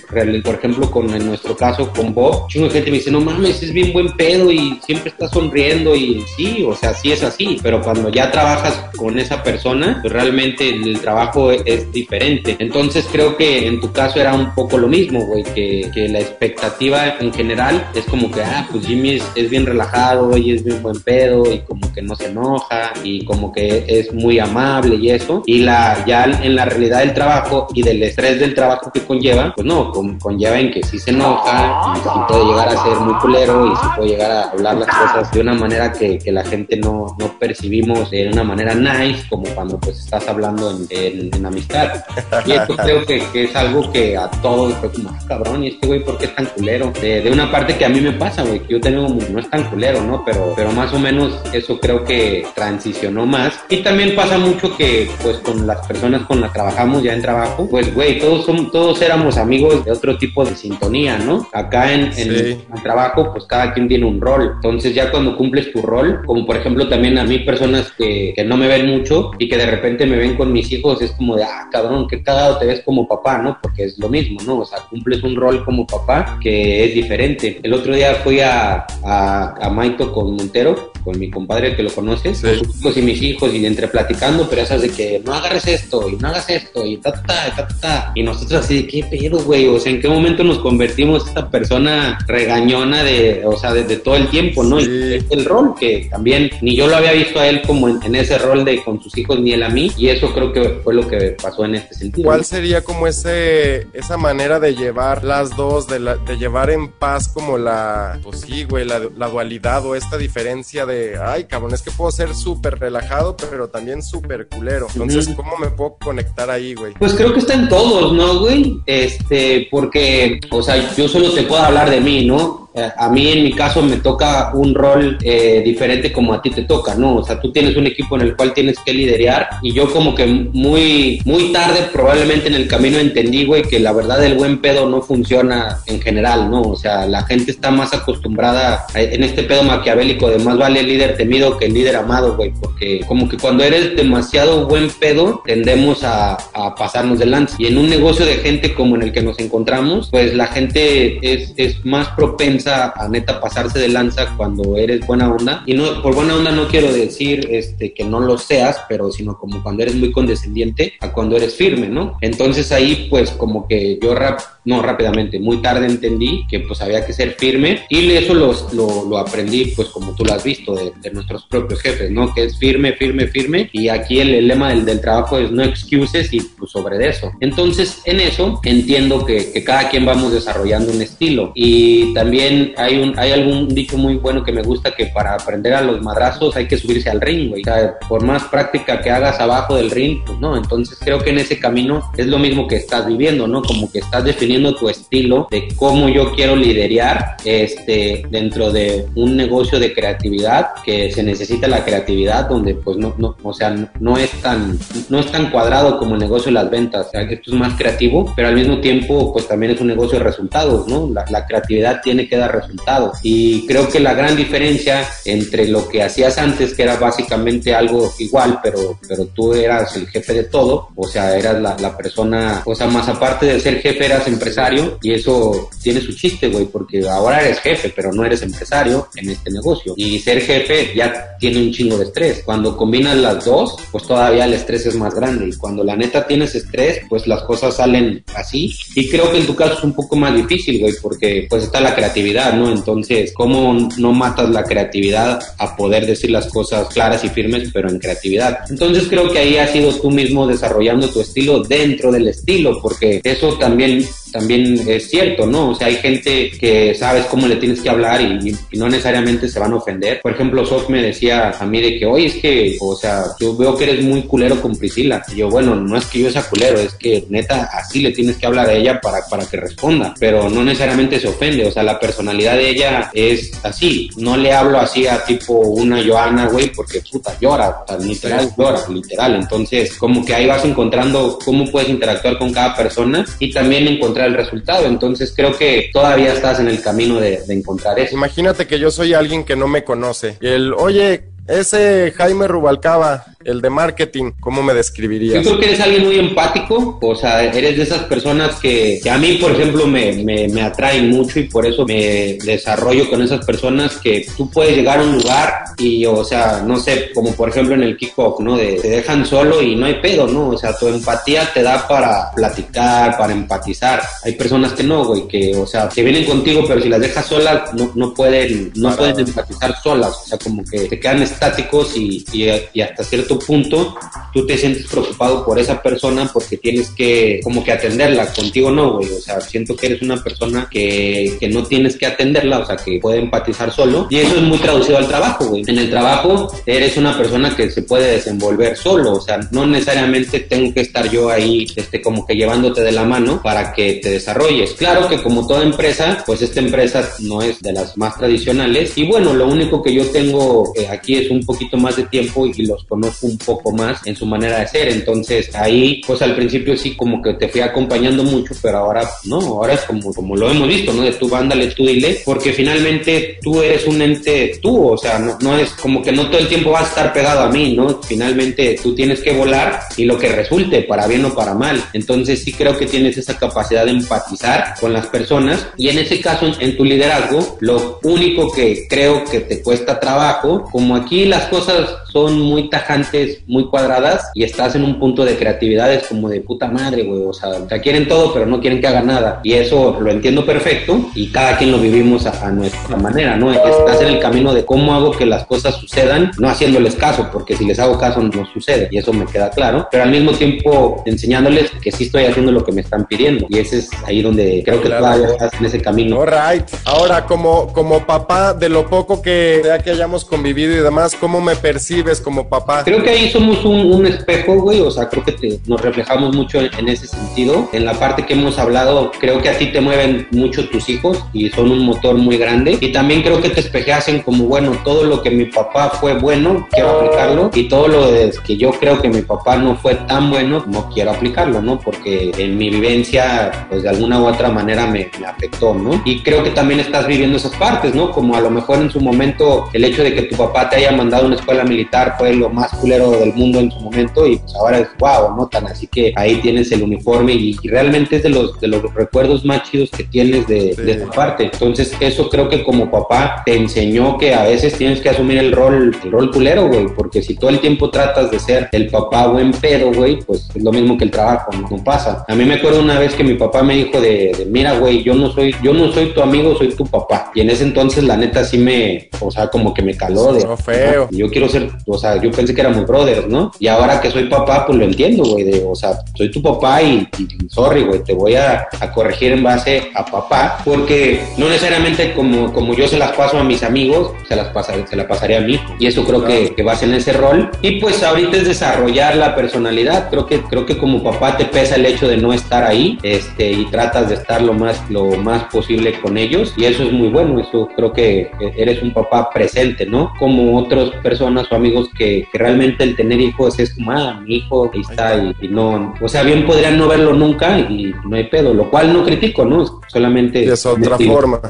por 0.44 0.54
ejemplo, 0.54 0.90
con 0.90 1.14
en 1.14 1.26
nuestro 1.26 1.56
caso 1.56 1.90
con 1.92 2.14
Bob, 2.14 2.48
chingo 2.48 2.66
de 2.66 2.72
gente 2.72 2.90
me 2.90 2.98
dice, 2.98 3.10
no 3.10 3.20
mames, 3.20 3.62
es 3.62 3.72
bien 3.72 3.92
buen 3.92 4.16
pedo 4.16 4.50
y 4.50 4.78
siempre 4.84 5.10
está 5.10 5.28
sonriendo 5.28 5.94
y 5.94 6.22
sí, 6.36 6.64
o 6.66 6.74
sea, 6.74 6.94
sí 6.94 7.12
es 7.12 7.22
así, 7.22 7.58
pero 7.62 7.82
cuando 7.82 8.10
ya 8.10 8.30
trabajas 8.30 8.84
con 8.96 9.18
esa 9.18 9.42
persona, 9.42 9.98
pues 10.00 10.12
realmente 10.12 10.68
el 10.68 11.00
trabajo 11.00 11.50
es 11.50 11.90
diferente. 11.92 12.56
Entonces 12.58 13.06
creo 13.10 13.36
que 13.36 13.66
en 13.66 13.80
tu 13.80 13.92
caso 13.92 14.20
era 14.20 14.34
un 14.34 14.54
poco 14.54 14.78
lo 14.78 14.88
mismo, 14.88 15.26
güey, 15.26 15.42
que, 15.42 15.90
que 15.92 16.08
la 16.08 16.20
expectativa 16.20 17.16
en 17.20 17.32
general 17.32 17.90
es 17.94 18.04
como 18.04 18.30
que, 18.30 18.42
ah, 18.42 18.66
pues 18.70 18.86
Jimmy 18.86 19.16
es, 19.16 19.24
es 19.34 19.50
bien 19.50 19.66
relajado 19.66 20.36
y 20.36 20.52
es 20.52 20.64
bien 20.64 20.82
buen 20.82 21.00
pedo 21.00 21.52
y 21.52 21.60
como 21.60 21.83
que 21.94 22.02
no 22.02 22.14
se 22.14 22.26
enoja 22.26 22.92
y 23.02 23.24
como 23.24 23.52
que 23.52 23.84
es 23.86 24.12
muy 24.12 24.38
amable 24.38 24.96
y 24.96 25.10
eso. 25.10 25.42
Y 25.46 25.58
la 25.60 26.04
ya 26.06 26.24
en 26.24 26.54
la 26.56 26.64
realidad 26.64 26.98
del 27.00 27.14
trabajo 27.14 27.68
y 27.74 27.82
del 27.82 28.02
estrés 28.02 28.40
del 28.40 28.54
trabajo 28.54 28.90
que 28.92 29.00
conlleva, 29.00 29.52
pues 29.54 29.66
no, 29.66 29.90
con- 29.92 30.18
conlleva 30.18 30.58
en 30.58 30.70
que 30.70 30.82
sí 30.82 30.98
se 30.98 31.10
enoja 31.10 31.94
y 31.96 32.00
sí 32.00 32.08
puede 32.28 32.44
llegar 32.46 32.68
a 32.68 32.82
ser 32.84 32.96
muy 33.00 33.14
culero 33.14 33.66
y 33.72 33.76
sí 33.76 33.86
puede 33.96 34.08
llegar 34.10 34.30
a 34.30 34.42
hablar 34.50 34.76
las 34.76 34.88
cosas 34.88 35.30
de 35.32 35.40
una 35.40 35.54
manera 35.54 35.92
que, 35.92 36.18
que 36.18 36.32
la 36.32 36.44
gente 36.44 36.76
no, 36.76 37.16
no 37.18 37.38
percibimos 37.38 38.10
de 38.10 38.28
una 38.28 38.42
manera 38.44 38.74
nice, 38.74 39.24
como 39.28 39.44
cuando 39.54 39.78
pues 39.78 39.98
estás 39.98 40.26
hablando 40.28 40.70
en, 40.70 40.86
en- 40.90 41.34
en 41.34 41.46
amistad. 41.46 42.04
Y 42.46 42.52
esto 42.52 42.76
creo 42.82 43.04
que, 43.06 43.22
que 43.32 43.44
es 43.44 43.56
algo 43.56 43.90
que 43.92 44.16
a 44.16 44.28
todos 44.42 44.72
fue 44.74 44.90
como, 44.92 45.10
ah, 45.10 45.18
cabrón, 45.28 45.64
y 45.64 45.68
este 45.68 45.86
güey, 45.86 46.04
¿por 46.04 46.18
qué 46.18 46.26
es 46.26 46.34
tan 46.34 46.46
culero? 46.46 46.92
De, 47.00 47.20
de 47.22 47.30
una 47.30 47.50
parte 47.50 47.76
que 47.76 47.84
a 47.84 47.88
mí 47.88 48.00
me 48.00 48.12
pasa, 48.12 48.42
güey, 48.42 48.60
que 48.60 48.74
yo 48.74 48.80
tengo, 48.80 49.08
no 49.30 49.38
es 49.38 49.48
tan 49.50 49.64
culero, 49.64 50.00
¿no? 50.02 50.22
Pero, 50.24 50.52
pero 50.56 50.72
más 50.72 50.92
o 50.92 50.98
menos 50.98 51.38
eso 51.52 51.78
creo 51.84 52.02
que 52.02 52.46
transicionó 52.54 53.26
más. 53.26 53.62
Y 53.68 53.78
también 53.82 54.14
pasa 54.16 54.38
mucho 54.38 54.74
que, 54.74 55.10
pues, 55.22 55.36
con 55.38 55.66
las 55.66 55.86
personas 55.86 56.22
con 56.22 56.40
las 56.40 56.50
que 56.50 56.54
trabajamos 56.54 57.02
ya 57.02 57.12
en 57.12 57.20
trabajo, 57.20 57.68
pues, 57.70 57.94
güey, 57.94 58.18
todos, 58.18 58.46
todos 58.72 59.02
éramos 59.02 59.36
amigos 59.36 59.84
de 59.84 59.92
otro 59.92 60.16
tipo 60.16 60.46
de 60.46 60.56
sintonía, 60.56 61.18
¿no? 61.18 61.46
Acá 61.52 61.92
en, 61.92 62.04
en 62.04 62.12
Sí. 62.14 62.58
el 62.74 62.82
trabajo, 62.82 63.30
pues 63.32 63.44
cada 63.44 63.74
quien 63.74 63.86
tiene 63.86 64.06
un 64.06 64.18
rol. 64.18 64.52
Entonces 64.54 64.94
ya 64.94 65.10
cuando 65.10 65.36
cumples 65.36 65.70
tu 65.72 65.82
rol, 65.82 66.22
como 66.24 66.46
por 66.46 66.56
ejemplo 66.56 66.88
también 66.88 67.18
a 67.18 67.24
mí 67.24 67.40
personas 67.40 67.92
que, 67.98 68.32
que 68.34 68.44
no 68.44 68.56
me 68.56 68.66
ven 68.66 68.86
mucho 68.88 69.32
y 69.38 69.46
que 69.48 69.58
de 69.58 69.66
repente 69.66 70.06
me 70.06 70.16
ven 70.16 70.36
con 70.36 70.52
mis 70.52 70.72
hijos, 70.72 71.02
es 71.02 71.10
como 71.12 71.36
de, 71.36 71.44
ah, 71.44 71.68
cabrón, 71.70 72.06
qué 72.08 72.22
cagado 72.22 72.56
te 72.58 72.64
ves 72.66 72.80
como 72.82 73.06
papá, 73.06 73.38
¿no? 73.38 73.58
Porque 73.62 73.84
es 73.84 73.98
lo 73.98 74.08
mismo, 74.08 74.40
¿no? 74.46 74.60
O 74.60 74.64
sea, 74.64 74.78
cumples 74.88 75.22
un 75.22 75.36
rol 75.36 75.64
como 75.66 75.86
papá 75.86 76.38
que 76.42 76.84
es 76.86 76.94
diferente. 76.94 77.60
El 77.62 77.74
otro 77.74 77.94
día 77.94 78.14
fui 78.24 78.40
a, 78.40 78.86
a, 79.04 79.54
a 79.60 79.70
Maito 79.70 80.10
con 80.12 80.34
Montero 80.34 80.93
con 81.04 81.18
mi 81.18 81.30
compadre 81.30 81.76
que 81.76 81.82
lo 81.82 81.90
conoces, 81.90 82.38
Sí. 82.38 82.46
con 82.46 82.64
sus 82.72 82.76
hijos 82.80 82.96
y 82.96 83.02
mis 83.02 83.22
hijos, 83.22 83.54
y 83.54 83.64
entre 83.66 83.88
platicando, 83.88 84.48
pero 84.48 84.62
esas 84.62 84.80
de 84.82 84.90
que 84.90 85.20
no 85.24 85.34
agarres 85.34 85.66
esto, 85.66 86.08
y 86.08 86.16
no 86.16 86.28
hagas 86.28 86.48
esto, 86.50 86.84
y 86.84 86.96
ta, 86.98 87.12
ta, 87.12 87.54
ta, 87.54 87.66
ta, 87.68 87.80
ta. 87.80 88.12
Y 88.14 88.22
nosotros 88.22 88.64
así 88.64 88.82
de, 88.82 88.86
¿qué 88.86 89.04
pedo, 89.04 89.38
güey? 89.44 89.66
O 89.68 89.78
sea, 89.78 89.92
¿en 89.92 90.00
qué 90.00 90.08
momento 90.08 90.42
nos 90.44 90.58
convertimos 90.58 91.26
esta 91.28 91.50
persona 91.50 92.18
regañona 92.26 93.02
de, 93.04 93.42
o 93.44 93.56
sea, 93.56 93.72
desde 93.72 93.96
todo 93.96 94.16
el 94.16 94.28
tiempo, 94.28 94.62
¿no? 94.62 94.80
Sí. 94.80 94.86
Y 95.30 95.34
el 95.34 95.44
rol 95.44 95.74
que 95.78 96.08
también 96.10 96.50
ni 96.62 96.74
yo 96.76 96.86
lo 96.86 96.96
había 96.96 97.12
visto 97.12 97.38
a 97.40 97.46
él 97.48 97.62
como 97.66 97.88
en, 97.88 98.02
en 98.02 98.14
ese 98.14 98.38
rol 98.38 98.64
de 98.64 98.82
con 98.82 99.02
sus 99.02 99.16
hijos, 99.18 99.38
ni 99.40 99.52
él 99.52 99.62
a 99.62 99.68
mí, 99.68 99.90
y 99.96 100.08
eso 100.08 100.32
creo 100.32 100.52
que 100.52 100.80
fue 100.82 100.94
lo 100.94 101.06
que 101.08 101.36
pasó 101.42 101.64
en 101.64 101.74
este 101.76 101.94
sentido. 101.94 102.24
¿Cuál 102.26 102.44
sería 102.44 102.82
como 102.82 103.06
ese 103.06 103.86
esa 103.92 104.16
manera 104.16 104.60
de 104.60 104.74
llevar 104.74 105.24
las 105.24 105.56
dos, 105.56 105.86
de, 105.86 105.98
la- 106.00 106.16
de 106.16 106.36
llevar 106.36 106.70
en 106.70 106.88
paz 106.88 107.28
como 107.28 107.58
la, 107.58 108.18
pues 108.22 108.40
sí, 108.40 108.64
güey, 108.64 108.84
la, 108.84 109.00
la 109.16 109.28
dualidad 109.28 109.84
o 109.86 109.94
esta 109.94 110.16
diferencia 110.18 110.86
de, 110.86 110.93
ay, 111.22 111.44
cabrón, 111.44 111.74
es 111.74 111.82
que 111.82 111.90
puedo 111.90 112.10
ser 112.10 112.34
súper 112.34 112.78
relajado, 112.78 113.36
pero 113.36 113.68
también 113.68 114.02
súper 114.02 114.48
culero. 114.48 114.86
Entonces. 114.92 115.28
¿cómo 115.34 115.56
me 115.58 115.68
puedo 115.68 115.96
conectar 115.96 116.50
ahí, 116.50 116.74
güey? 116.74 116.94
Pues 116.94 117.14
creo 117.14 117.32
que 117.32 117.40
está 117.40 117.54
en 117.54 117.68
todos, 117.68 118.12
¿no, 118.12 118.40
güey? 118.40 118.80
Este, 118.86 119.68
porque, 119.70 120.40
o 120.50 120.62
sea, 120.62 120.94
yo 120.94 121.08
solo 121.08 121.32
te 121.32 121.42
puedo 121.42 121.62
hablar 121.62 121.90
de 121.90 122.00
mí, 122.00 122.24
¿no? 122.24 122.63
Eh, 122.74 122.90
A 122.96 123.08
mí, 123.08 123.28
en 123.30 123.44
mi 123.44 123.52
caso, 123.52 123.82
me 123.82 123.96
toca 123.98 124.50
un 124.54 124.74
rol 124.74 125.18
eh, 125.22 125.62
diferente 125.64 126.12
como 126.12 126.32
a 126.32 126.42
ti 126.42 126.50
te 126.50 126.62
toca, 126.62 126.94
¿no? 126.94 127.16
O 127.16 127.22
sea, 127.24 127.40
tú 127.40 127.52
tienes 127.52 127.76
un 127.76 127.86
equipo 127.86 128.16
en 128.16 128.22
el 128.22 128.36
cual 128.36 128.52
tienes 128.54 128.78
que 128.84 128.92
liderar 128.92 129.48
y 129.62 129.72
yo 129.72 129.90
como 129.92 130.14
que 130.14 130.26
muy, 130.26 131.20
muy 131.24 131.52
tarde, 131.52 131.88
probablemente 131.92 132.48
en 132.48 132.54
el 132.54 132.66
camino 132.66 132.98
entendí, 132.98 133.44
güey, 133.44 133.62
que 133.62 133.78
la 133.78 133.92
verdad 133.92 134.24
el 134.24 134.34
buen 134.34 134.60
pedo 134.60 134.88
no 134.88 135.02
funciona 135.02 135.78
en 135.86 136.00
general, 136.00 136.50
¿no? 136.50 136.62
O 136.62 136.76
sea, 136.76 137.06
la 137.06 137.22
gente 137.24 137.50
está 137.52 137.70
más 137.70 137.92
acostumbrada 137.94 138.86
a- 138.94 139.00
en 139.02 139.22
este 139.22 139.42
pedo 139.44 139.62
maquiavélico 139.62 140.28
de 140.30 140.38
más 140.38 140.56
vale 140.58 140.80
el 140.80 140.88
líder 140.88 141.16
temido 141.16 141.56
que 141.58 141.66
el 141.66 141.74
líder 141.74 141.96
amado, 141.96 142.36
güey, 142.36 142.52
porque 142.60 143.00
como 143.06 143.28
que 143.28 143.36
cuando 143.36 143.62
eres 143.64 143.94
demasiado 143.96 144.66
buen 144.66 144.88
pedo, 144.90 145.42
tendemos 145.44 146.02
a, 146.04 146.36
a 146.54 146.74
pasarnos 146.74 147.18
de. 147.18 147.24
Y 147.58 147.66
en 147.66 147.78
un 147.78 147.88
negocio 147.88 148.24
de 148.26 148.34
gente 148.36 148.74
como 148.74 148.94
en 148.96 149.02
el 149.02 149.12
que 149.12 149.20
nos 149.22 149.38
encontramos, 149.40 150.08
pues 150.10 150.34
la 150.34 150.46
gente 150.46 151.18
es, 151.22 151.52
es 151.56 151.84
más 151.84 152.08
propensa 152.10 152.63
a 152.66 153.08
neta 153.08 153.40
pasarse 153.40 153.78
de 153.78 153.88
lanza 153.88 154.34
cuando 154.36 154.76
eres 154.76 155.06
buena 155.06 155.30
onda. 155.32 155.62
Y 155.66 155.74
no, 155.74 156.02
por 156.02 156.14
buena 156.14 156.34
onda 156.36 156.50
no 156.52 156.68
quiero 156.68 156.92
decir 156.92 157.48
este, 157.50 157.92
que 157.92 158.04
no 158.04 158.20
lo 158.20 158.38
seas, 158.38 158.78
pero 158.88 159.10
sino 159.10 159.38
como 159.38 159.62
cuando 159.62 159.82
eres 159.82 159.94
muy 159.94 160.12
condescendiente 160.12 160.94
a 161.00 161.12
cuando 161.12 161.36
eres 161.36 161.54
firme, 161.54 161.88
¿no? 161.88 162.16
Entonces 162.20 162.72
ahí 162.72 163.06
pues 163.10 163.30
como 163.30 163.66
que 163.68 163.98
yo 164.02 164.14
rap, 164.14 164.40
no 164.64 164.82
rápidamente, 164.82 165.38
muy 165.38 165.60
tarde 165.62 165.86
entendí 165.86 166.44
que 166.48 166.60
pues 166.60 166.80
había 166.80 167.04
que 167.04 167.12
ser 167.12 167.32
firme 167.38 167.82
y 167.88 168.10
eso 168.12 168.34
los- 168.34 168.72
lo, 168.72 169.04
lo 169.08 169.18
aprendí 169.18 169.66
pues 169.76 169.88
como 169.88 170.14
tú 170.14 170.24
lo 170.24 170.32
has 170.32 170.42
visto 170.44 170.74
de, 170.74 170.92
de 171.02 171.10
nuestros 171.10 171.44
propios 171.46 171.80
jefes, 171.80 172.10
¿no? 172.10 172.32
Que 172.34 172.44
es 172.44 172.58
firme, 172.58 172.92
firme, 172.94 173.26
firme 173.26 173.68
y 173.72 173.88
aquí 173.88 174.20
el, 174.20 174.34
el 174.34 174.48
lema 174.48 174.70
del, 174.70 174.84
del 174.84 175.00
trabajo 175.00 175.38
es 175.38 175.50
no 175.50 175.62
excuses 175.62 176.32
y 176.32 176.40
sobre 176.74 177.08
eso. 177.08 177.30
Entonces 177.40 178.02
en 178.04 178.18
eso 178.18 178.60
entiendo 178.64 179.24
que, 179.24 179.52
que 179.52 179.62
cada 179.62 179.88
quien 179.88 180.04
vamos 180.04 180.32
desarrollando 180.32 180.92
un 180.92 181.00
estilo 181.00 181.52
y 181.54 182.12
también 182.14 182.74
hay 182.76 182.98
un 182.98 183.16
hay 183.16 183.30
algún 183.30 183.68
dicho 183.68 183.96
muy 183.96 184.16
bueno 184.16 184.42
que 184.42 184.52
me 184.52 184.62
gusta 184.62 184.90
que 184.94 185.06
para 185.06 185.34
aprender 185.34 185.72
a 185.72 185.82
los 185.82 186.02
madrazos 186.02 186.56
hay 186.56 186.66
que 186.66 186.76
subirse 186.76 187.08
al 187.08 187.20
ring, 187.20 187.50
güey. 187.50 187.62
O 187.62 187.64
sea, 187.64 187.96
por 188.08 188.24
más 188.24 188.42
práctica 188.44 189.00
que 189.00 189.10
hagas 189.10 189.38
abajo 189.38 189.76
del 189.76 189.90
ring, 189.90 190.18
pues 190.26 190.38
no. 190.40 190.56
Entonces 190.56 190.98
creo 191.00 191.20
que 191.20 191.30
en 191.30 191.38
ese 191.38 191.60
camino 191.60 192.10
es 192.16 192.26
lo 192.26 192.38
mismo 192.38 192.66
que 192.66 192.76
estás 192.76 193.06
viviendo, 193.06 193.46
¿no? 193.46 193.62
Como 193.62 193.90
que 193.90 194.00
estás 194.00 194.24
definiendo 194.24 194.74
tu 194.74 194.88
estilo 194.88 195.46
de 195.50 195.68
cómo 195.76 196.08
yo 196.08 196.32
quiero 196.34 196.56
liderar 196.56 197.36
este 197.44 198.24
dentro 198.30 198.72
de 198.72 199.06
un 199.14 199.36
negocio 199.36 199.78
de 199.78 199.94
creatividad 199.94 200.74
que 200.84 201.12
se 201.12 201.22
necesita 201.22 201.68
la 201.68 201.84
creatividad 201.84 202.48
donde 202.48 202.74
pues 202.74 202.96
no, 202.96 203.14
no 203.18 203.36
o 203.42 203.52
sea, 203.52 203.70
no, 203.70 203.88
no 204.00 204.18
es 204.18 204.30
tan 204.42 204.78
no 205.08 205.18
es 205.18 205.30
tan 205.30 205.50
cuadrado 205.50 205.98
como 205.98 206.14
el 206.14 206.20
negocio 206.20 206.46
de 206.46 206.52
las 206.64 206.70
ventas, 206.70 207.06
o 207.06 207.10
sea, 207.10 207.22
esto 207.22 207.50
es 207.50 207.56
más 207.56 207.74
creativo, 207.74 208.32
pero 208.34 208.48
al 208.48 208.54
mismo 208.54 208.80
tiempo 208.80 209.32
pues 209.32 209.46
también 209.46 209.72
es 209.72 209.80
un 209.80 209.88
negocio 209.88 210.18
de 210.18 210.24
resultados, 210.24 210.86
¿no? 210.88 211.10
La, 211.12 211.24
la 211.30 211.46
creatividad 211.46 212.00
tiene 212.02 212.28
que 212.28 212.36
dar 212.36 212.54
resultados 212.54 213.18
y 213.22 213.66
creo 213.66 213.88
que 213.88 214.00
la 214.00 214.14
gran 214.14 214.36
diferencia 214.36 215.06
entre 215.24 215.68
lo 215.68 215.88
que 215.88 216.02
hacías 216.02 216.38
antes 216.38 216.74
que 216.74 216.82
era 216.82 216.96
básicamente 216.96 217.74
algo 217.74 218.12
igual, 218.18 218.60
pero 218.62 218.98
pero 219.06 219.26
tú 219.26 219.54
eras 219.54 219.96
el 219.96 220.06
jefe 220.08 220.34
de 220.34 220.44
todo, 220.44 220.88
o 220.94 221.06
sea, 221.06 221.36
eras 221.36 221.60
la, 221.60 221.76
la 221.78 221.96
persona, 221.96 222.62
o 222.64 222.74
sea, 222.74 222.86
más 222.86 223.08
aparte 223.08 223.46
de 223.46 223.60
ser 223.60 223.80
jefe 223.80 224.06
eras 224.06 224.26
empresario 224.26 224.98
y 225.02 225.12
eso 225.12 225.70
tiene 225.82 226.00
su 226.00 226.14
chiste, 226.14 226.48
güey, 226.48 226.66
porque 226.66 227.06
ahora 227.08 227.40
eres 227.42 227.60
jefe, 227.60 227.92
pero 227.94 228.12
no 228.12 228.24
eres 228.24 228.42
empresario 228.42 229.08
en 229.16 229.30
este 229.30 229.50
negocio. 229.50 229.94
Y 229.96 230.18
ser 230.18 230.40
jefe 230.40 230.92
ya 230.94 231.36
tiene 231.38 231.58
un 231.58 231.72
chingo 231.72 231.98
de 231.98 232.04
estrés. 232.04 232.42
Cuando 232.44 232.76
combinas 232.76 233.16
las 233.16 233.44
dos, 233.44 233.76
pues 233.90 234.04
todavía 234.04 234.44
el 234.44 234.54
estrés 234.54 234.86
es 234.86 234.96
más 234.96 235.14
grande. 235.14 235.48
Y 235.48 235.56
cuando 235.56 235.84
la 235.84 235.96
neta 235.96 236.26
tienes 236.26 236.53
estrés, 236.54 237.00
pues 237.08 237.26
las 237.26 237.42
cosas 237.42 237.76
salen 237.76 238.22
así. 238.34 238.72
Y 238.94 239.08
creo 239.08 239.30
que 239.30 239.38
en 239.38 239.46
tu 239.46 239.54
caso 239.54 239.74
es 239.78 239.84
un 239.84 239.92
poco 239.94 240.16
más 240.16 240.34
difícil, 240.34 240.80
güey, 240.80 240.94
porque 241.02 241.46
pues 241.48 241.64
está 241.64 241.80
la 241.80 241.94
creatividad, 241.94 242.54
¿no? 242.54 242.70
Entonces, 242.72 243.32
¿cómo 243.34 243.88
no 243.98 244.12
matas 244.12 244.50
la 244.50 244.64
creatividad 244.64 245.40
a 245.58 245.76
poder 245.76 246.06
decir 246.06 246.30
las 246.30 246.46
cosas 246.48 246.88
claras 246.88 247.24
y 247.24 247.28
firmes, 247.28 247.70
pero 247.72 247.88
en 247.90 247.98
creatividad? 247.98 248.58
Entonces 248.70 249.04
creo 249.08 249.30
que 249.32 249.38
ahí 249.38 249.56
has 249.56 249.70
sido 249.70 249.92
tú 249.94 250.10
mismo 250.10 250.46
desarrollando 250.46 251.08
tu 251.10 251.20
estilo 251.20 251.62
dentro 251.62 252.10
del 252.12 252.28
estilo, 252.28 252.78
porque 252.80 253.20
eso 253.24 253.54
también 253.54 254.04
también 254.32 254.80
es 254.88 255.08
cierto, 255.10 255.46
¿no? 255.46 255.70
O 255.70 255.74
sea, 255.76 255.86
hay 255.86 255.94
gente 255.94 256.50
que 256.58 256.92
sabes 256.96 257.24
cómo 257.26 257.46
le 257.46 257.54
tienes 257.54 257.80
que 257.80 257.88
hablar 257.88 258.20
y, 258.20 258.50
y- 258.72 258.76
no 258.76 258.88
necesariamente 258.88 259.48
se 259.48 259.60
van 259.60 259.72
a 259.72 259.76
ofender. 259.76 260.20
Por 260.20 260.32
ejemplo, 260.32 260.66
Sof 260.66 260.88
me 260.90 261.00
decía 261.00 261.50
a 261.56 261.64
mí 261.64 261.80
de 261.80 261.96
que, 262.00 262.04
oye, 262.06 262.26
es 262.26 262.34
que, 262.34 262.76
o 262.80 262.96
sea, 262.96 263.22
yo 263.38 263.56
veo 263.56 263.76
que 263.76 263.84
eres 263.84 264.02
muy 264.04 264.22
culero 264.22 264.60
con 264.60 264.74
Priscila. 264.76 265.22
Y 265.32 265.36
yo, 265.36 265.48
bueno, 265.48 265.76
no 265.76 265.96
es 265.96 266.06
que 266.06 266.18
yo 266.18 266.30
sea 266.34 266.48
culero, 266.48 266.78
es 266.78 266.94
que 266.94 267.24
neta, 267.28 267.70
así 267.72 268.00
le 268.00 268.12
tienes 268.12 268.36
que 268.36 268.46
hablar 268.46 268.68
a 268.68 268.72
ella 268.72 269.00
para, 269.00 269.26
para 269.28 269.46
que 269.46 269.56
responda. 269.56 270.14
Pero 270.18 270.48
no 270.50 270.64
necesariamente 270.64 271.20
se 271.20 271.28
ofende, 271.28 271.66
o 271.66 271.70
sea, 271.70 271.82
la 271.82 271.98
personalidad 271.98 272.56
de 272.56 272.68
ella 272.68 273.10
es 273.14 273.52
así. 273.62 274.10
No 274.16 274.36
le 274.36 274.52
hablo 274.52 274.78
así 274.78 275.06
a 275.06 275.24
tipo 275.24 275.54
una 275.54 276.02
Joana, 276.04 276.46
güey, 276.46 276.70
porque 276.72 277.00
puta, 277.10 277.36
llora, 277.40 277.82
o 277.84 277.86
sea, 277.86 277.98
literal 277.98 278.50
llora, 278.56 278.80
literal. 278.88 279.34
Entonces, 279.36 279.94
como 279.96 280.24
que 280.24 280.34
ahí 280.34 280.46
vas 280.46 280.64
encontrando 280.64 281.38
cómo 281.44 281.70
puedes 281.70 281.88
interactuar 281.88 282.38
con 282.38 282.52
cada 282.52 282.74
persona 282.76 283.24
y 283.38 283.52
también 283.52 283.86
encontrar 283.86 284.28
el 284.28 284.34
resultado. 284.34 284.86
Entonces, 284.86 285.32
creo 285.34 285.56
que 285.56 285.90
todavía 285.92 286.32
estás 286.32 286.60
en 286.60 286.68
el 286.68 286.82
camino 286.82 287.20
de, 287.20 287.42
de 287.46 287.54
encontrar 287.54 287.98
eso. 287.98 288.14
Imagínate 288.14 288.66
que 288.66 288.78
yo 288.78 288.90
soy 288.90 289.14
alguien 289.14 289.44
que 289.44 289.56
no 289.56 289.68
me 289.68 289.84
conoce. 289.84 290.38
Y 290.40 290.48
el, 290.48 290.72
oye, 290.74 291.24
ese 291.46 292.12
Jaime 292.16 292.48
Rubalcaba, 292.48 293.24
el 293.44 293.60
de 293.60 293.70
marketing, 293.70 294.32
¿cómo 294.40 294.62
me 294.62 294.72
Yo 294.72 294.76
describirías? 294.78 295.46
creo 295.46 295.58
que 295.58 295.66
eres 295.66 295.80
alguien 295.80 296.04
muy 296.04 296.18
empático, 296.18 296.98
o 297.00 297.14
sea, 297.14 297.44
eres 297.44 297.76
de 297.76 297.82
esas 297.82 298.02
personas 298.04 298.56
que, 298.56 299.00
que 299.02 299.10
a 299.10 299.18
mí, 299.18 299.34
por 299.34 299.52
ejemplo, 299.52 299.86
me, 299.86 300.12
me, 300.24 300.48
me 300.48 300.62
atraen 300.62 301.10
mucho 301.10 301.40
y 301.40 301.44
por 301.44 301.66
eso 301.66 301.84
me 301.86 302.38
desarrollo 302.44 303.08
con 303.10 303.22
esas 303.22 303.44
personas 303.44 303.96
que 303.98 304.26
tú 304.36 304.50
puedes 304.50 304.76
llegar 304.76 305.00
a 305.00 305.02
un 305.02 305.16
lugar 305.18 305.64
y, 305.78 306.04
o 306.06 306.24
sea, 306.24 306.62
no 306.66 306.78
sé, 306.78 307.10
como 307.14 307.32
por 307.32 307.48
ejemplo 307.48 307.74
en 307.74 307.82
el 307.82 307.96
kickbox, 307.96 308.40
¿no? 308.40 308.56
De, 308.56 308.74
te 308.80 308.88
dejan 308.88 309.24
solo 309.26 309.62
y 309.62 309.76
no 309.76 309.86
hay 309.86 309.94
pedo, 309.94 310.26
¿no? 310.26 310.50
O 310.50 310.58
sea, 310.58 310.76
tu 310.76 310.88
empatía 310.88 311.50
te 311.52 311.62
da 311.62 311.86
para 311.86 312.30
platicar, 312.32 313.16
para 313.16 313.32
empatizar. 313.32 314.02
Hay 314.24 314.32
personas 314.32 314.72
que 314.72 314.82
no, 314.82 315.04
güey, 315.04 315.26
que, 315.28 315.56
o 315.56 315.66
sea, 315.66 315.88
que 315.88 316.02
vienen 316.02 316.24
contigo, 316.24 316.64
pero 316.66 316.80
si 316.80 316.88
las 316.88 317.00
dejas 317.00 317.26
solas, 317.26 317.74
no, 317.74 317.90
no 317.94 318.14
pueden, 318.14 318.72
no 318.76 318.94
pueden 318.96 319.20
empatizar 319.20 319.74
solas, 319.82 320.10
o 320.24 320.26
sea, 320.26 320.38
como 320.38 320.64
que 320.64 320.80
te 320.80 320.98
quedan 320.98 321.22
estáticos 321.22 321.96
y, 321.96 322.24
y, 322.32 322.48
y 322.72 322.80
hasta 322.80 323.04
cierto 323.04 323.33
punto 323.38 323.94
tú 324.34 324.44
te 324.44 324.58
sientes 324.58 324.86
preocupado 324.88 325.44
por 325.46 325.58
esa 325.58 325.80
persona 325.80 326.28
porque 326.32 326.56
tienes 326.56 326.90
que 326.90 327.40
como 327.42 327.62
que 327.62 327.72
atenderla, 327.72 328.32
contigo 328.32 328.70
no, 328.70 328.94
güey, 328.94 329.08
o 329.10 329.20
sea, 329.20 329.40
siento 329.40 329.76
que 329.76 329.86
eres 329.86 330.02
una 330.02 330.22
persona 330.22 330.68
que, 330.70 331.36
que 331.38 331.48
no 331.48 331.62
tienes 331.62 331.96
que 331.96 332.06
atenderla, 332.06 332.58
o 332.58 332.66
sea, 332.66 332.76
que 332.76 332.98
puede 333.00 333.20
empatizar 333.20 333.72
solo 333.72 334.08
y 334.10 334.18
eso 334.18 334.34
es 334.34 334.42
muy 334.42 334.58
traducido 334.58 334.98
al 334.98 335.06
trabajo, 335.06 335.46
güey. 335.46 335.62
En 335.66 335.78
el 335.78 335.88
trabajo 335.88 336.52
eres 336.66 336.96
una 336.96 337.16
persona 337.16 337.54
que 337.54 337.70
se 337.70 337.82
puede 337.82 338.12
desenvolver 338.12 338.76
solo, 338.76 339.12
o 339.12 339.20
sea, 339.20 339.38
no 339.52 339.66
necesariamente 339.66 340.40
tengo 340.40 340.74
que 340.74 340.80
estar 340.80 341.08
yo 341.08 341.30
ahí, 341.30 341.66
este, 341.76 342.02
como 342.02 342.26
que 342.26 342.34
llevándote 342.34 342.82
de 342.82 342.92
la 342.92 343.04
mano 343.04 343.40
para 343.42 343.72
que 343.72 343.94
te 344.02 344.10
desarrolles. 344.10 344.72
Claro 344.72 345.08
que 345.08 345.22
como 345.22 345.46
toda 345.46 345.62
empresa, 345.62 346.22
pues 346.26 346.42
esta 346.42 346.58
empresa 346.58 347.08
no 347.20 347.40
es 347.40 347.62
de 347.62 347.72
las 347.72 347.96
más 347.96 348.16
tradicionales 348.18 348.96
y 348.96 349.06
bueno, 349.06 349.32
lo 349.32 349.46
único 349.46 349.82
que 349.82 349.94
yo 349.94 350.04
tengo 350.06 350.72
eh, 350.74 350.88
aquí 350.88 351.14
es 351.16 351.30
un 351.30 351.44
poquito 351.44 351.76
más 351.76 351.96
de 351.96 352.04
tiempo 352.04 352.46
y 352.46 352.66
los 352.66 352.84
conozco 352.84 353.26
un 353.26 353.38
poco 353.38 353.70
más 353.72 354.04
en 354.06 354.16
su 354.16 354.23
su 354.24 354.26
manera 354.26 354.60
de 354.60 354.66
ser. 354.66 354.88
Entonces 354.88 355.54
ahí, 355.54 356.00
pues 356.06 356.22
al 356.22 356.34
principio 356.34 356.76
sí 356.76 356.96
como 356.96 357.22
que 357.22 357.34
te 357.34 357.48
fui 357.48 357.60
acompañando 357.60 358.24
mucho, 358.24 358.54
pero 358.62 358.78
ahora 358.78 359.08
no, 359.24 359.38
ahora 359.38 359.74
es 359.74 359.82
como, 359.82 360.12
como 360.14 360.34
lo 360.34 360.50
hemos 360.50 360.66
visto, 360.66 360.92
¿no? 360.92 361.02
De 361.02 361.12
tú 361.12 361.34
ándale, 361.34 361.68
tú 361.68 361.86
dile, 361.86 362.22
porque 362.24 362.52
finalmente 362.52 363.38
tú 363.42 363.62
eres 363.62 363.86
un 363.86 364.00
ente 364.00 364.58
tú, 364.62 364.88
o 364.88 364.96
sea, 364.96 365.18
no, 365.18 365.36
no 365.40 365.58
es 365.58 365.70
como 365.70 366.02
que 366.02 366.12
no 366.12 366.28
todo 366.28 366.38
el 366.38 366.48
tiempo 366.48 366.70
vas 366.70 366.84
a 366.84 366.88
estar 366.88 367.12
pegado 367.12 367.40
a 367.40 367.50
mí, 367.50 367.74
¿no? 367.74 368.00
Finalmente 368.02 368.78
tú 368.82 368.94
tienes 368.94 369.20
que 369.20 369.32
volar 369.32 369.80
y 369.96 370.04
lo 370.04 370.18
que 370.18 370.28
resulte, 370.30 370.82
para 370.82 371.06
bien 371.06 371.24
o 371.24 371.34
para 371.34 371.54
mal. 371.54 371.82
Entonces 371.92 372.42
sí 372.42 372.52
creo 372.52 372.76
que 372.78 372.86
tienes 372.86 373.18
esa 373.18 373.36
capacidad 373.38 373.84
de 373.84 373.90
empatizar 373.90 374.74
con 374.80 374.92
las 374.92 375.06
personas 375.06 375.66
y 375.76 375.88
en 375.88 375.98
ese 375.98 376.20
caso 376.20 376.50
en 376.58 376.76
tu 376.76 376.84
liderazgo, 376.84 377.58
lo 377.60 378.00
único 378.02 378.50
que 378.52 378.86
creo 378.88 379.24
que 379.24 379.40
te 379.40 379.62
cuesta 379.62 380.00
trabajo, 380.00 380.64
como 380.70 380.96
aquí 380.96 381.26
las 381.26 381.44
cosas 381.48 381.90
son 382.10 382.40
muy 382.40 382.70
tajantes, 382.70 383.40
muy 383.46 383.66
cuadradas 383.66 384.13
y 384.34 384.44
estás 384.44 384.74
en 384.74 384.84
un 384.84 384.98
punto 384.98 385.24
de 385.24 385.36
creatividad, 385.36 385.92
es 385.92 386.06
como 386.06 386.28
de 386.28 386.40
puta 386.40 386.68
madre, 386.68 387.02
güey, 387.02 387.22
o 387.26 387.32
sea, 387.32 387.66
te 387.66 387.80
quieren 387.80 388.08
todo 388.08 388.32
pero 388.32 388.46
no 388.46 388.60
quieren 388.60 388.80
que 388.80 388.86
haga 388.86 389.02
nada 389.02 389.40
y 389.42 389.54
eso 389.54 389.98
lo 390.00 390.10
entiendo 390.10 390.44
perfecto 390.44 391.10
y 391.14 391.28
cada 391.28 391.56
quien 391.56 391.72
lo 391.72 391.78
vivimos 391.78 392.26
a, 392.26 392.50
nuestra 392.50 392.96
manera, 392.96 393.36
¿no? 393.36 393.52
Estás 393.52 394.00
en 394.02 394.08
el 394.08 394.18
camino 394.20 394.54
de 394.54 394.64
cómo 394.64 394.94
hago 394.94 395.10
que 395.10 395.26
las 395.26 395.44
cosas 395.46 395.76
sucedan, 395.76 396.30
no 396.38 396.48
haciéndoles 396.48 396.94
caso, 396.94 397.28
porque 397.32 397.56
si 397.56 397.64
les 397.64 397.78
hago 397.78 397.98
caso 397.98 398.22
no 398.22 398.46
sucede 398.52 398.88
y 398.90 398.98
eso 398.98 399.12
me 399.12 399.26
queda 399.26 399.50
claro, 399.50 399.88
pero 399.90 400.04
al 400.04 400.10
mismo 400.10 400.32
tiempo 400.32 401.02
enseñándoles 401.06 401.70
que 401.82 401.90
sí 401.90 402.04
estoy 402.04 402.24
haciendo 402.24 402.52
lo 402.52 402.64
que 402.64 402.72
me 402.72 402.82
están 402.82 403.06
pidiendo 403.06 403.46
y 403.48 403.58
ese 403.58 403.78
es 403.78 403.90
ahí 404.06 404.22
donde 404.22 404.62
creo 404.64 404.80
que 404.80 404.88
todavía 404.88 405.28
estás 405.28 405.52
en 405.58 405.66
ese 405.66 405.80
camino. 405.80 406.20
All 406.20 406.28
right. 406.28 406.64
Ahora, 406.84 407.24
como, 407.26 407.72
como 407.72 408.06
papá, 408.06 408.54
de 408.54 408.68
lo 408.68 408.88
poco 408.88 409.22
que 409.22 409.62
ya 409.64 409.78
que 409.78 409.90
hayamos 409.90 410.24
convivido 410.24 410.72
y 410.72 410.78
demás, 410.78 411.16
¿cómo 411.18 411.40
me 411.40 411.56
percibes 411.56 412.20
como 412.20 412.48
papá? 412.48 412.84
Creo 412.84 413.02
que 413.02 413.10
ahí 413.10 413.30
somos 413.30 413.64
un, 413.64 414.03
espejo, 414.06 414.60
güey, 414.60 414.80
o 414.80 414.90
sea, 414.90 415.08
creo 415.08 415.24
que 415.24 415.60
nos 415.66 415.80
reflejamos 415.80 416.34
mucho 416.34 416.60
en, 416.60 416.88
ese 416.88 417.06
sentido. 417.06 417.68
En 417.72 417.84
la 417.84 417.94
parte 417.94 418.24
que 418.26 418.34
hemos 418.34 418.58
hablado, 418.58 419.10
creo 419.18 419.40
que 419.40 419.48
a 419.48 419.58
ti 419.58 419.66
te 419.66 419.80
mueven 419.80 420.28
mucho 420.30 420.68
tus 420.68 420.88
hijos 420.88 421.24
y 421.32 421.48
son 421.50 421.70
un 421.70 421.80
motor 421.80 422.16
muy 422.16 422.36
grande. 422.36 422.78
Y 422.80 422.92
también 422.92 423.22
creo 423.22 423.40
que 423.40 423.50
te 423.50 423.60
espejeas 423.60 424.08
en 424.08 424.22
como, 424.22 424.44
bueno, 424.44 424.72
todo 424.84 425.04
lo 425.04 425.22
que 425.22 425.30
mi 425.30 425.46
papá 425.46 425.90
fue 425.90 426.14
bueno, 426.14 426.66
quiero 426.70 426.90
aplicarlo. 426.90 427.50
Y 427.54 427.68
todo 427.68 427.88
lo 427.88 428.10
que 428.44 428.56
yo 428.56 428.70
creo 428.72 429.00
que 429.00 429.08
mi 429.08 429.22
papá 429.22 429.56
no 429.56 429.76
fue 429.76 429.94
tan 429.94 430.30
bueno, 430.30 430.64
no 430.66 430.88
quiero 430.90 431.10
aplicarlo, 431.10 431.60
¿no? 431.60 431.78
Porque 431.78 432.32
en 432.36 432.56
mi 432.56 432.70
vivencia, 432.70 433.66
pues 433.68 433.82
de 433.82 433.88
alguna 433.88 434.20
u 434.20 434.26
otra 434.26 434.50
manera 434.50 434.86
me, 434.86 435.10
me 435.20 435.26
afectó, 435.26 435.74
¿no? 435.74 436.02
Y 436.04 436.22
creo 436.22 436.42
que 436.42 436.50
también 436.50 436.80
estás 436.80 437.06
viviendo 437.06 437.36
esas 437.36 437.54
partes, 437.56 437.94
¿no? 437.94 438.10
Como 438.10 438.36
a 438.36 438.40
lo 438.40 438.50
mejor 438.50 438.78
en 438.78 438.90
su 438.90 439.00
momento 439.00 439.68
el 439.72 439.84
hecho 439.84 440.02
de 440.02 440.14
que 440.14 440.22
tu 440.22 440.36
papá 440.36 440.68
te 440.68 440.76
haya 440.76 440.92
mandado 440.92 441.24
a 441.24 441.26
una 441.26 441.36
escuela 441.36 441.64
militar 441.64 442.14
fue 442.18 442.34
lo 442.34 442.48
más 442.48 442.72
culero 442.72 443.10
del 443.12 443.32
mundo 443.34 443.60
en 443.60 443.70
su 443.70 443.80
momento 443.84 444.26
y 444.26 444.36
pues 444.36 444.54
ahora 444.54 444.78
es 444.78 444.88
wow, 444.98 445.36
¿no? 445.36 445.46
Tan 445.46 445.66
así 445.66 445.86
que 445.86 446.12
ahí 446.16 446.36
tienes 446.36 446.70
el 446.72 446.82
uniforme 446.82 447.32
y, 447.32 447.56
realmente 447.64 448.16
es 448.16 448.22
de 448.22 448.28
los, 448.28 448.60
de 448.60 448.68
los 448.68 448.82
recuerdos 448.94 449.44
más 449.44 449.70
chidos 449.70 449.90
que 449.90 450.04
tienes 450.04 450.46
de, 450.46 450.74
de 450.74 450.94
tu 450.96 451.10
parte. 451.10 451.44
Entonces 451.44 451.94
eso 452.00 452.28
creo 452.28 452.48
que 452.48 452.62
como 452.62 452.90
papá 452.90 453.42
te 453.44 453.56
enseñó 453.56 454.18
que 454.18 454.34
a 454.34 454.44
veces 454.44 454.74
tienes 454.76 455.00
que 455.00 455.10
asumir 455.10 455.38
el 455.38 455.52
rol, 455.52 455.96
el 456.02 456.12
rol 456.12 456.30
culero, 456.30 456.68
güey, 456.68 456.86
porque 456.94 457.22
si 457.22 457.34
todo 457.34 457.50
el 457.50 457.60
tiempo 457.60 457.90
tratas 457.90 458.30
de 458.30 458.38
ser 458.38 458.68
el 458.72 458.88
papá 458.88 459.26
buen 459.28 459.52
pedo, 459.52 459.92
güey, 459.92 460.20
pues 460.20 460.48
es 460.54 460.62
lo 460.62 460.72
mismo 460.72 460.96
que 460.96 461.04
el 461.04 461.10
trabajo, 461.10 461.50
no, 461.52 461.84
pasa. 461.84 462.24
A 462.28 462.34
mí 462.34 462.44
me 462.44 462.54
acuerdo 462.54 462.80
una 462.80 462.98
vez 462.98 463.14
que 463.14 463.24
mi 463.24 463.34
papá 463.34 463.62
me 463.62 463.76
dijo 463.76 464.00
de, 464.00 464.32
de 464.36 464.46
mira, 464.46 464.78
güey, 464.78 465.02
yo 465.02 465.14
no 465.14 465.30
soy, 465.30 465.54
yo 465.62 465.72
no 465.72 465.92
soy 465.92 466.12
tu 466.12 466.22
amigo, 466.22 466.56
soy 466.56 466.74
tu 466.74 466.84
papá. 466.86 467.30
Y 467.34 467.40
en 467.40 467.50
ese 467.50 467.64
entonces 467.64 468.04
la 468.04 468.16
neta 468.16 468.44
sí 468.44 468.58
me, 468.58 469.08
o 469.20 469.30
sea, 469.30 469.48
como 469.48 469.74
que 469.74 469.82
me 469.82 469.96
caló 469.96 470.32
de... 470.32 470.44
No, 470.44 470.56
feo. 470.56 471.08
Yo 471.10 471.28
quiero 471.30 471.48
ser, 471.48 471.70
o 471.86 471.98
sea, 471.98 472.20
yo 472.20 472.30
pensé 472.30 472.54
que 472.54 472.60
éramos 472.60 472.86
brothers, 472.86 473.28
¿no? 473.28 473.52
Y 473.58 473.68
ahora 473.74 474.00
que 474.00 474.10
soy 474.10 474.24
papá, 474.24 474.66
pues 474.66 474.78
lo 474.78 474.84
entiendo, 474.84 475.24
güey, 475.24 475.44
de, 475.44 475.64
o 475.66 475.74
sea, 475.74 475.98
soy 476.14 476.30
tu 476.30 476.42
papá 476.42 476.82
y, 476.82 477.08
sorry, 477.48 477.82
güey, 477.82 478.02
te 478.02 478.14
voy 478.14 478.34
a, 478.34 478.68
corregir 478.94 479.32
en 479.32 479.42
base 479.42 479.90
a 479.94 480.04
papá, 480.04 480.58
porque 480.64 481.24
no 481.36 481.48
necesariamente 481.48 482.12
como, 482.12 482.52
como 482.52 482.74
yo 482.74 482.86
se 482.86 482.98
las 482.98 483.12
paso 483.12 483.38
a 483.38 483.44
mis 483.44 483.62
amigos, 483.62 484.12
se 484.28 484.36
las 484.36 484.48
pasaré, 484.48 484.86
se 484.86 484.96
la 484.96 485.08
pasaré 485.08 485.36
a 485.36 485.40
mí. 485.40 485.58
Y 485.78 485.86
eso 485.86 486.04
creo 486.04 486.24
que, 486.24 486.54
que 486.54 486.62
vas 486.62 486.82
en 486.82 486.94
ese 486.94 487.12
rol. 487.12 487.50
Y 487.62 487.80
pues 487.80 488.02
ahorita 488.02 488.36
es 488.36 488.46
desarrollar 488.46 489.16
la 489.16 489.34
personalidad. 489.34 490.10
Creo 490.10 490.26
que, 490.26 490.42
creo 490.42 490.66
que 490.66 490.78
como 490.78 491.02
papá 491.02 491.36
te 491.36 491.46
pesa 491.46 491.76
el 491.76 491.86
hecho 491.86 492.06
de 492.06 492.16
no 492.16 492.32
estar 492.32 492.64
ahí, 492.64 492.98
este, 493.02 493.52
y 493.52 493.64
tratas 493.66 494.08
de 494.08 494.16
estar 494.16 494.42
lo 494.42 494.52
más, 494.52 494.82
lo 494.90 495.06
más 495.16 495.44
posible 495.44 495.98
con 496.00 496.18
ellos. 496.18 496.54
Y 496.56 496.66
eso 496.66 496.82
es 496.84 496.92
muy 496.92 497.08
bueno. 497.08 497.40
Eso 497.40 497.68
creo 497.74 497.92
que 497.92 498.30
eres 498.56 498.82
un 498.82 498.92
papá 498.92 499.30
presente, 499.30 499.86
¿no? 499.86 500.12
Como 500.18 500.58
otras 500.58 500.90
personas 501.02 501.50
o 501.50 501.54
amigos 501.54 501.88
que, 501.96 502.26
realmente 502.32 502.84
el 502.84 502.96
tener 502.96 503.20
hijos 503.20 503.58
es 503.58 503.63
como, 503.72 503.92
ah, 503.92 504.20
mi 504.20 504.36
hijo 504.36 504.70
ahí 504.72 504.80
está 504.80 505.16
y, 505.16 505.48
no, 505.48 505.94
o 506.00 506.08
sea, 506.08 506.22
bien 506.22 506.46
podrían 506.46 506.76
no 506.76 506.88
verlo 506.88 507.12
nunca 507.12 507.58
y 507.58 507.94
no 508.04 508.16
hay 508.16 508.24
pedo, 508.24 508.52
lo 508.52 508.70
cual 508.70 508.92
no 508.92 509.04
critico, 509.04 509.44
¿no? 509.44 509.80
Solamente... 509.88 510.44
es 510.44 510.66
otra 510.66 510.98
forma. 510.98 511.40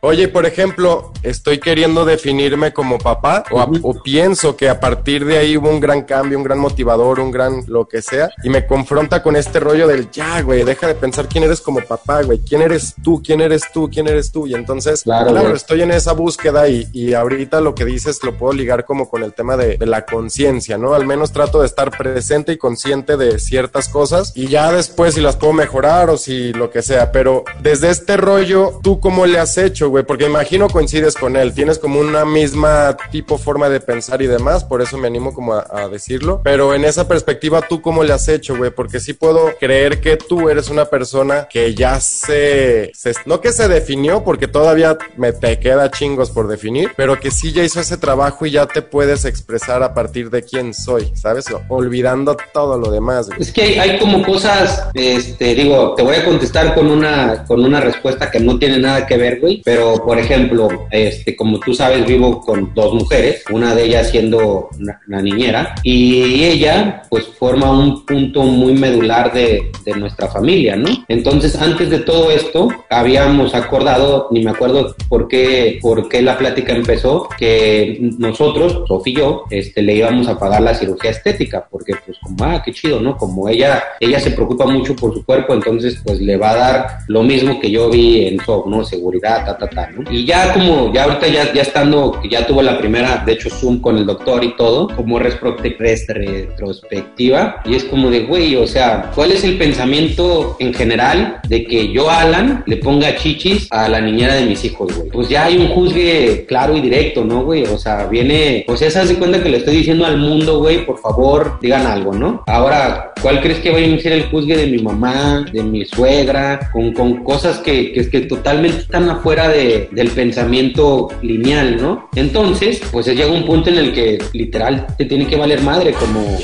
Oye, 0.00 0.28
por 0.28 0.46
ejemplo, 0.46 1.12
estoy 1.22 1.58
queriendo 1.58 2.04
definirme 2.04 2.72
como 2.72 2.98
papá 2.98 3.44
o, 3.50 3.60
o 3.82 4.02
pienso 4.02 4.56
que 4.56 4.68
a 4.68 4.80
partir 4.80 5.24
de 5.24 5.38
ahí 5.38 5.56
hubo 5.56 5.70
un 5.70 5.80
gran 5.80 6.02
cambio, 6.02 6.38
un 6.38 6.44
gran 6.44 6.58
motivador, 6.58 7.20
un 7.20 7.30
gran 7.30 7.62
lo 7.66 7.88
que 7.88 8.02
sea 8.02 8.30
y 8.42 8.50
me 8.50 8.66
confronta 8.66 9.22
con 9.22 9.36
este 9.36 9.60
rollo 9.60 9.86
del 9.86 10.10
ya, 10.10 10.42
güey, 10.42 10.64
deja 10.64 10.86
de 10.86 10.94
pensar 10.94 11.28
quién 11.28 11.44
eres 11.44 11.60
como 11.60 11.80
papá, 11.80 12.22
güey, 12.22 12.40
quién 12.40 12.62
eres 12.62 12.94
tú, 13.02 13.22
quién 13.24 13.40
eres 13.40 13.62
tú, 13.72 13.88
quién 13.90 14.08
eres 14.08 14.30
tú 14.30 14.46
y 14.46 14.54
entonces, 14.54 15.02
claro, 15.02 15.54
estoy 15.54 15.82
en 15.82 15.90
esa 15.90 16.12
búsqueda 16.12 16.68
y, 16.68 16.88
y, 16.92 17.14
ahorita 17.14 17.60
lo 17.60 17.74
que 17.74 17.84
dices 17.84 18.22
lo 18.22 18.36
puedo 18.36 18.52
ligar 18.52 18.84
como 18.84 19.08
con 19.08 19.22
el 19.22 19.32
tema 19.32 19.56
de, 19.56 19.76
de 19.76 19.86
la 19.86 20.04
conciencia, 20.04 20.78
¿no? 20.78 20.94
Al 20.94 21.06
menos 21.06 21.32
trato 21.32 21.60
de 21.60 21.63
estar 21.66 21.90
presente 21.90 22.52
y 22.52 22.58
consciente 22.58 23.16
de 23.16 23.38
ciertas 23.38 23.88
cosas 23.88 24.32
y 24.34 24.48
ya 24.48 24.72
después 24.72 25.14
si 25.14 25.20
las 25.20 25.36
puedo 25.36 25.52
mejorar 25.52 26.10
o 26.10 26.16
si 26.16 26.52
lo 26.52 26.70
que 26.70 26.82
sea, 26.82 27.12
pero 27.12 27.44
desde 27.60 27.90
este 27.90 28.16
rollo, 28.16 28.80
¿tú 28.82 29.00
cómo 29.00 29.26
le 29.26 29.38
has 29.38 29.58
hecho, 29.58 29.88
güey? 29.88 30.04
Porque 30.04 30.26
imagino 30.26 30.68
coincides 30.68 31.14
con 31.14 31.36
él, 31.36 31.54
tienes 31.54 31.78
como 31.78 32.00
una 32.00 32.24
misma 32.24 32.96
tipo 33.10 33.38
forma 33.38 33.68
de 33.68 33.80
pensar 33.80 34.22
y 34.22 34.26
demás, 34.26 34.64
por 34.64 34.82
eso 34.82 34.98
me 34.98 35.06
animo 35.06 35.34
como 35.34 35.54
a, 35.54 35.88
decirlo, 35.90 36.40
pero 36.42 36.74
en 36.74 36.84
esa 36.84 37.06
perspectiva, 37.06 37.62
¿tú 37.62 37.82
cómo 37.82 38.04
le 38.04 38.12
has 38.12 38.28
hecho, 38.28 38.56
güey? 38.56 38.70
Porque 38.70 39.00
sí 39.00 39.12
puedo 39.12 39.52
creer 39.58 40.00
que 40.00 40.16
tú 40.16 40.48
eres 40.48 40.70
una 40.70 40.86
persona 40.86 41.46
que 41.48 41.74
ya 41.74 42.00
se, 42.00 42.90
se 42.94 43.12
no 43.26 43.40
que 43.40 43.52
se 43.52 43.68
definió, 43.68 44.24
porque 44.24 44.48
todavía 44.48 44.96
me 45.16 45.32
te 45.32 45.58
queda 45.58 45.90
chingos 45.90 46.30
por 46.30 46.48
definir, 46.48 46.92
pero 46.96 47.20
que 47.20 47.30
sí 47.30 47.52
ya 47.52 47.62
hizo 47.62 47.80
ese 47.80 47.96
trabajo 47.96 48.46
y 48.46 48.52
ya 48.52 48.66
te 48.66 48.82
puedes 48.82 49.24
expresar 49.24 49.82
a 49.82 49.94
partir 49.94 50.30
de 50.30 50.42
quién 50.42 50.74
soy, 50.74 51.12
¿sabes? 51.14 51.44
Olvidando 51.68 52.36
todo 52.52 52.78
lo 52.78 52.90
demás. 52.90 53.28
Es 53.38 53.52
que 53.52 53.80
hay, 53.80 53.98
como 53.98 54.22
cosas, 54.22 54.88
este, 54.94 55.54
digo, 55.54 55.94
te 55.96 56.02
voy 56.02 56.16
a 56.16 56.24
contestar 56.24 56.74
con 56.74 56.90
una, 56.90 57.44
con 57.46 57.64
una 57.64 57.80
respuesta 57.80 58.30
que 58.30 58.40
no 58.40 58.58
tiene 58.58 58.78
nada 58.78 59.06
que 59.06 59.16
ver, 59.16 59.40
güey, 59.40 59.62
pero 59.64 59.94
por 60.04 60.18
ejemplo, 60.18 60.68
este, 60.90 61.36
como 61.36 61.58
tú 61.60 61.74
sabes, 61.74 62.06
vivo 62.06 62.40
con 62.40 62.72
dos 62.74 62.94
mujeres, 62.94 63.44
una 63.50 63.74
de 63.74 63.84
ellas 63.84 64.10
siendo 64.10 64.68
una, 65.06 65.22
niñera, 65.22 65.74
y 65.82 66.44
ella, 66.44 67.02
pues, 67.08 67.26
forma 67.38 67.70
un 67.70 68.04
punto 68.04 68.42
muy 68.42 68.74
medular 68.74 69.32
de, 69.32 69.70
nuestra 69.96 70.26
familia, 70.28 70.74
¿no? 70.74 70.88
Entonces, 71.08 71.54
antes 71.54 71.88
de 71.88 72.00
todo 72.00 72.30
esto, 72.30 72.68
habíamos 72.90 73.54
acordado, 73.54 74.26
ni 74.32 74.42
me 74.42 74.50
acuerdo 74.50 74.96
por 75.08 75.28
qué, 75.28 75.78
por 75.80 76.08
qué 76.08 76.20
la 76.20 76.36
plática 76.36 76.72
empezó, 76.72 77.28
que 77.38 77.98
nosotros, 78.18 78.82
Sofía 78.88 79.04
y 79.06 79.16
yo, 79.16 79.44
este, 79.50 79.82
le 79.82 79.94
íbamos 79.94 80.26
a 80.28 80.38
pagar 80.38 80.62
la 80.62 80.74
cirugía 80.74 81.10
estética, 81.10 81.43
porque 81.70 81.94
pues 82.04 82.18
como, 82.22 82.44
ah, 82.44 82.62
qué 82.64 82.72
chido, 82.72 83.00
¿no? 83.00 83.16
Como 83.16 83.48
ella, 83.48 83.82
ella 84.00 84.20
se 84.20 84.30
preocupa 84.30 84.66
mucho 84.66 84.94
por 84.96 85.14
su 85.14 85.24
cuerpo, 85.24 85.54
entonces 85.54 86.00
pues 86.04 86.20
le 86.20 86.36
va 86.36 86.50
a 86.50 86.56
dar 86.56 86.86
lo 87.08 87.22
mismo 87.22 87.60
que 87.60 87.70
yo 87.70 87.90
vi 87.90 88.26
en 88.26 88.40
SOC, 88.40 88.66
¿no? 88.66 88.84
Seguridad, 88.84 89.44
ta, 89.44 89.56
ta, 89.56 89.68
ta, 89.68 89.90
¿no? 89.90 90.10
Y 90.10 90.24
ya 90.24 90.52
como, 90.52 90.92
ya 90.92 91.04
ahorita 91.04 91.28
ya, 91.28 91.52
ya 91.52 91.62
estando, 91.62 92.20
ya 92.28 92.46
tuvo 92.46 92.62
la 92.62 92.78
primera, 92.78 93.22
de 93.24 93.32
hecho, 93.32 93.50
Zoom 93.50 93.80
con 93.80 93.96
el 93.96 94.06
doctor 94.06 94.44
y 94.44 94.56
todo, 94.56 94.88
como 94.94 95.18
retrospectiva, 95.18 97.62
y 97.64 97.74
es 97.74 97.84
como 97.84 98.10
de, 98.10 98.24
güey, 98.24 98.56
o 98.56 98.66
sea, 98.66 99.10
¿cuál 99.14 99.32
es 99.32 99.44
el 99.44 99.58
pensamiento 99.58 100.56
en 100.58 100.74
general 100.74 101.40
de 101.48 101.64
que 101.64 101.92
yo, 101.92 102.10
Alan, 102.10 102.62
le 102.66 102.76
ponga 102.78 103.14
chichis 103.16 103.68
a 103.70 103.88
la 103.88 104.00
niñera 104.00 104.34
de 104.34 104.46
mis 104.46 104.64
hijos, 104.64 104.96
güey? 104.96 105.10
Pues 105.10 105.28
ya 105.28 105.44
hay 105.44 105.56
un 105.56 105.68
juzgue 105.68 106.44
claro 106.46 106.76
y 106.76 106.80
directo, 106.80 107.24
¿no, 107.24 107.44
güey? 107.44 107.64
O 107.64 107.78
sea, 107.78 108.06
viene, 108.06 108.64
pues 108.66 108.82
esa 108.82 109.02
hace 109.02 109.16
cuenta 109.16 109.42
que 109.42 109.48
le 109.48 109.58
estoy 109.58 109.76
diciendo 109.76 110.06
al 110.06 110.18
mundo, 110.18 110.58
güey, 110.58 110.84
por 110.84 110.98
favor, 110.98 111.33
digan 111.60 111.86
algo, 111.86 112.12
¿no? 112.12 112.42
Ahora, 112.46 113.12
¿cuál 113.20 113.40
crees 113.40 113.58
que 113.60 113.70
va 113.70 113.78
a 113.78 114.00
ser 114.00 114.12
el 114.12 114.30
juzgue 114.30 114.56
de 114.56 114.66
mi 114.66 114.82
mamá, 114.82 115.44
de 115.52 115.62
mi 115.62 115.84
suegra, 115.84 116.70
con, 116.72 116.92
con 116.92 117.24
cosas 117.24 117.58
que, 117.58 117.92
que, 117.92 118.08
que 118.08 118.20
totalmente 118.22 118.78
están 118.78 119.08
afuera 119.08 119.48
de, 119.48 119.88
del 119.92 120.08
pensamiento 120.10 121.08
lineal, 121.22 121.80
¿no? 121.80 122.08
Entonces, 122.14 122.80
pues 122.92 123.06
llega 123.06 123.30
un 123.30 123.46
punto 123.46 123.70
en 123.70 123.78
el 123.78 123.92
que 123.92 124.18
literal 124.32 124.86
te 124.96 125.04
tiene 125.04 125.26
que 125.26 125.36
valer 125.36 125.62
madre 125.62 125.92
como 125.92 126.38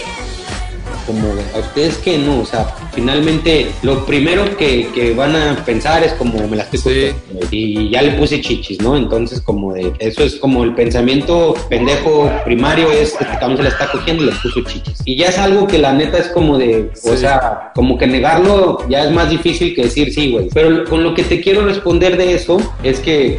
como 1.06 1.28
a 1.54 1.58
ustedes 1.58 1.98
que 1.98 2.18
no, 2.18 2.40
o 2.40 2.44
sea, 2.46 2.66
finalmente 2.92 3.70
lo 3.82 4.04
primero 4.06 4.56
que, 4.56 4.88
que 4.94 5.14
van 5.14 5.34
a 5.36 5.56
pensar 5.64 6.02
es 6.04 6.12
como 6.14 6.46
me 6.48 6.56
la 6.56 6.64
estoy 6.64 6.80
Sí. 6.80 6.88
cogiendo, 6.90 7.14
y 7.50 7.90
ya 7.90 8.02
le 8.02 8.12
puse 8.12 8.40
chichis, 8.40 8.80
¿no? 8.80 8.96
Entonces 8.96 9.40
como 9.40 9.72
de, 9.74 9.92
eso 9.98 10.22
es 10.24 10.36
como 10.36 10.64
el 10.64 10.74
pensamiento 10.74 11.54
pendejo 11.68 12.30
primario 12.44 12.90
es 12.90 13.12
este 13.12 13.24
cabrón 13.38 13.56
se 13.56 13.62
la 13.64 13.68
está 13.70 13.90
cogiendo 13.90 14.22
y 14.22 14.26
le 14.26 14.32
puso 14.32 14.60
chichis. 14.62 14.98
Y 15.04 15.16
ya 15.16 15.26
es 15.28 15.38
algo 15.38 15.66
que 15.66 15.78
la 15.78 15.92
neta 15.92 16.18
es 16.18 16.28
como 16.28 16.58
de, 16.58 16.90
o 17.04 17.16
sea, 17.16 17.72
como 17.74 17.96
que 17.98 18.06
negarlo 18.06 18.78
ya 18.88 19.04
es 19.04 19.10
más 19.12 19.30
difícil 19.30 19.74
que 19.74 19.82
decir 19.82 20.12
sí, 20.12 20.30
güey. 20.32 20.48
Pero 20.52 20.84
con 20.84 21.02
lo 21.02 21.14
que 21.14 21.22
te 21.22 21.40
quiero 21.40 21.64
responder 21.64 22.16
de 22.16 22.34
eso 22.34 22.58
es 22.82 23.00
que 23.00 23.36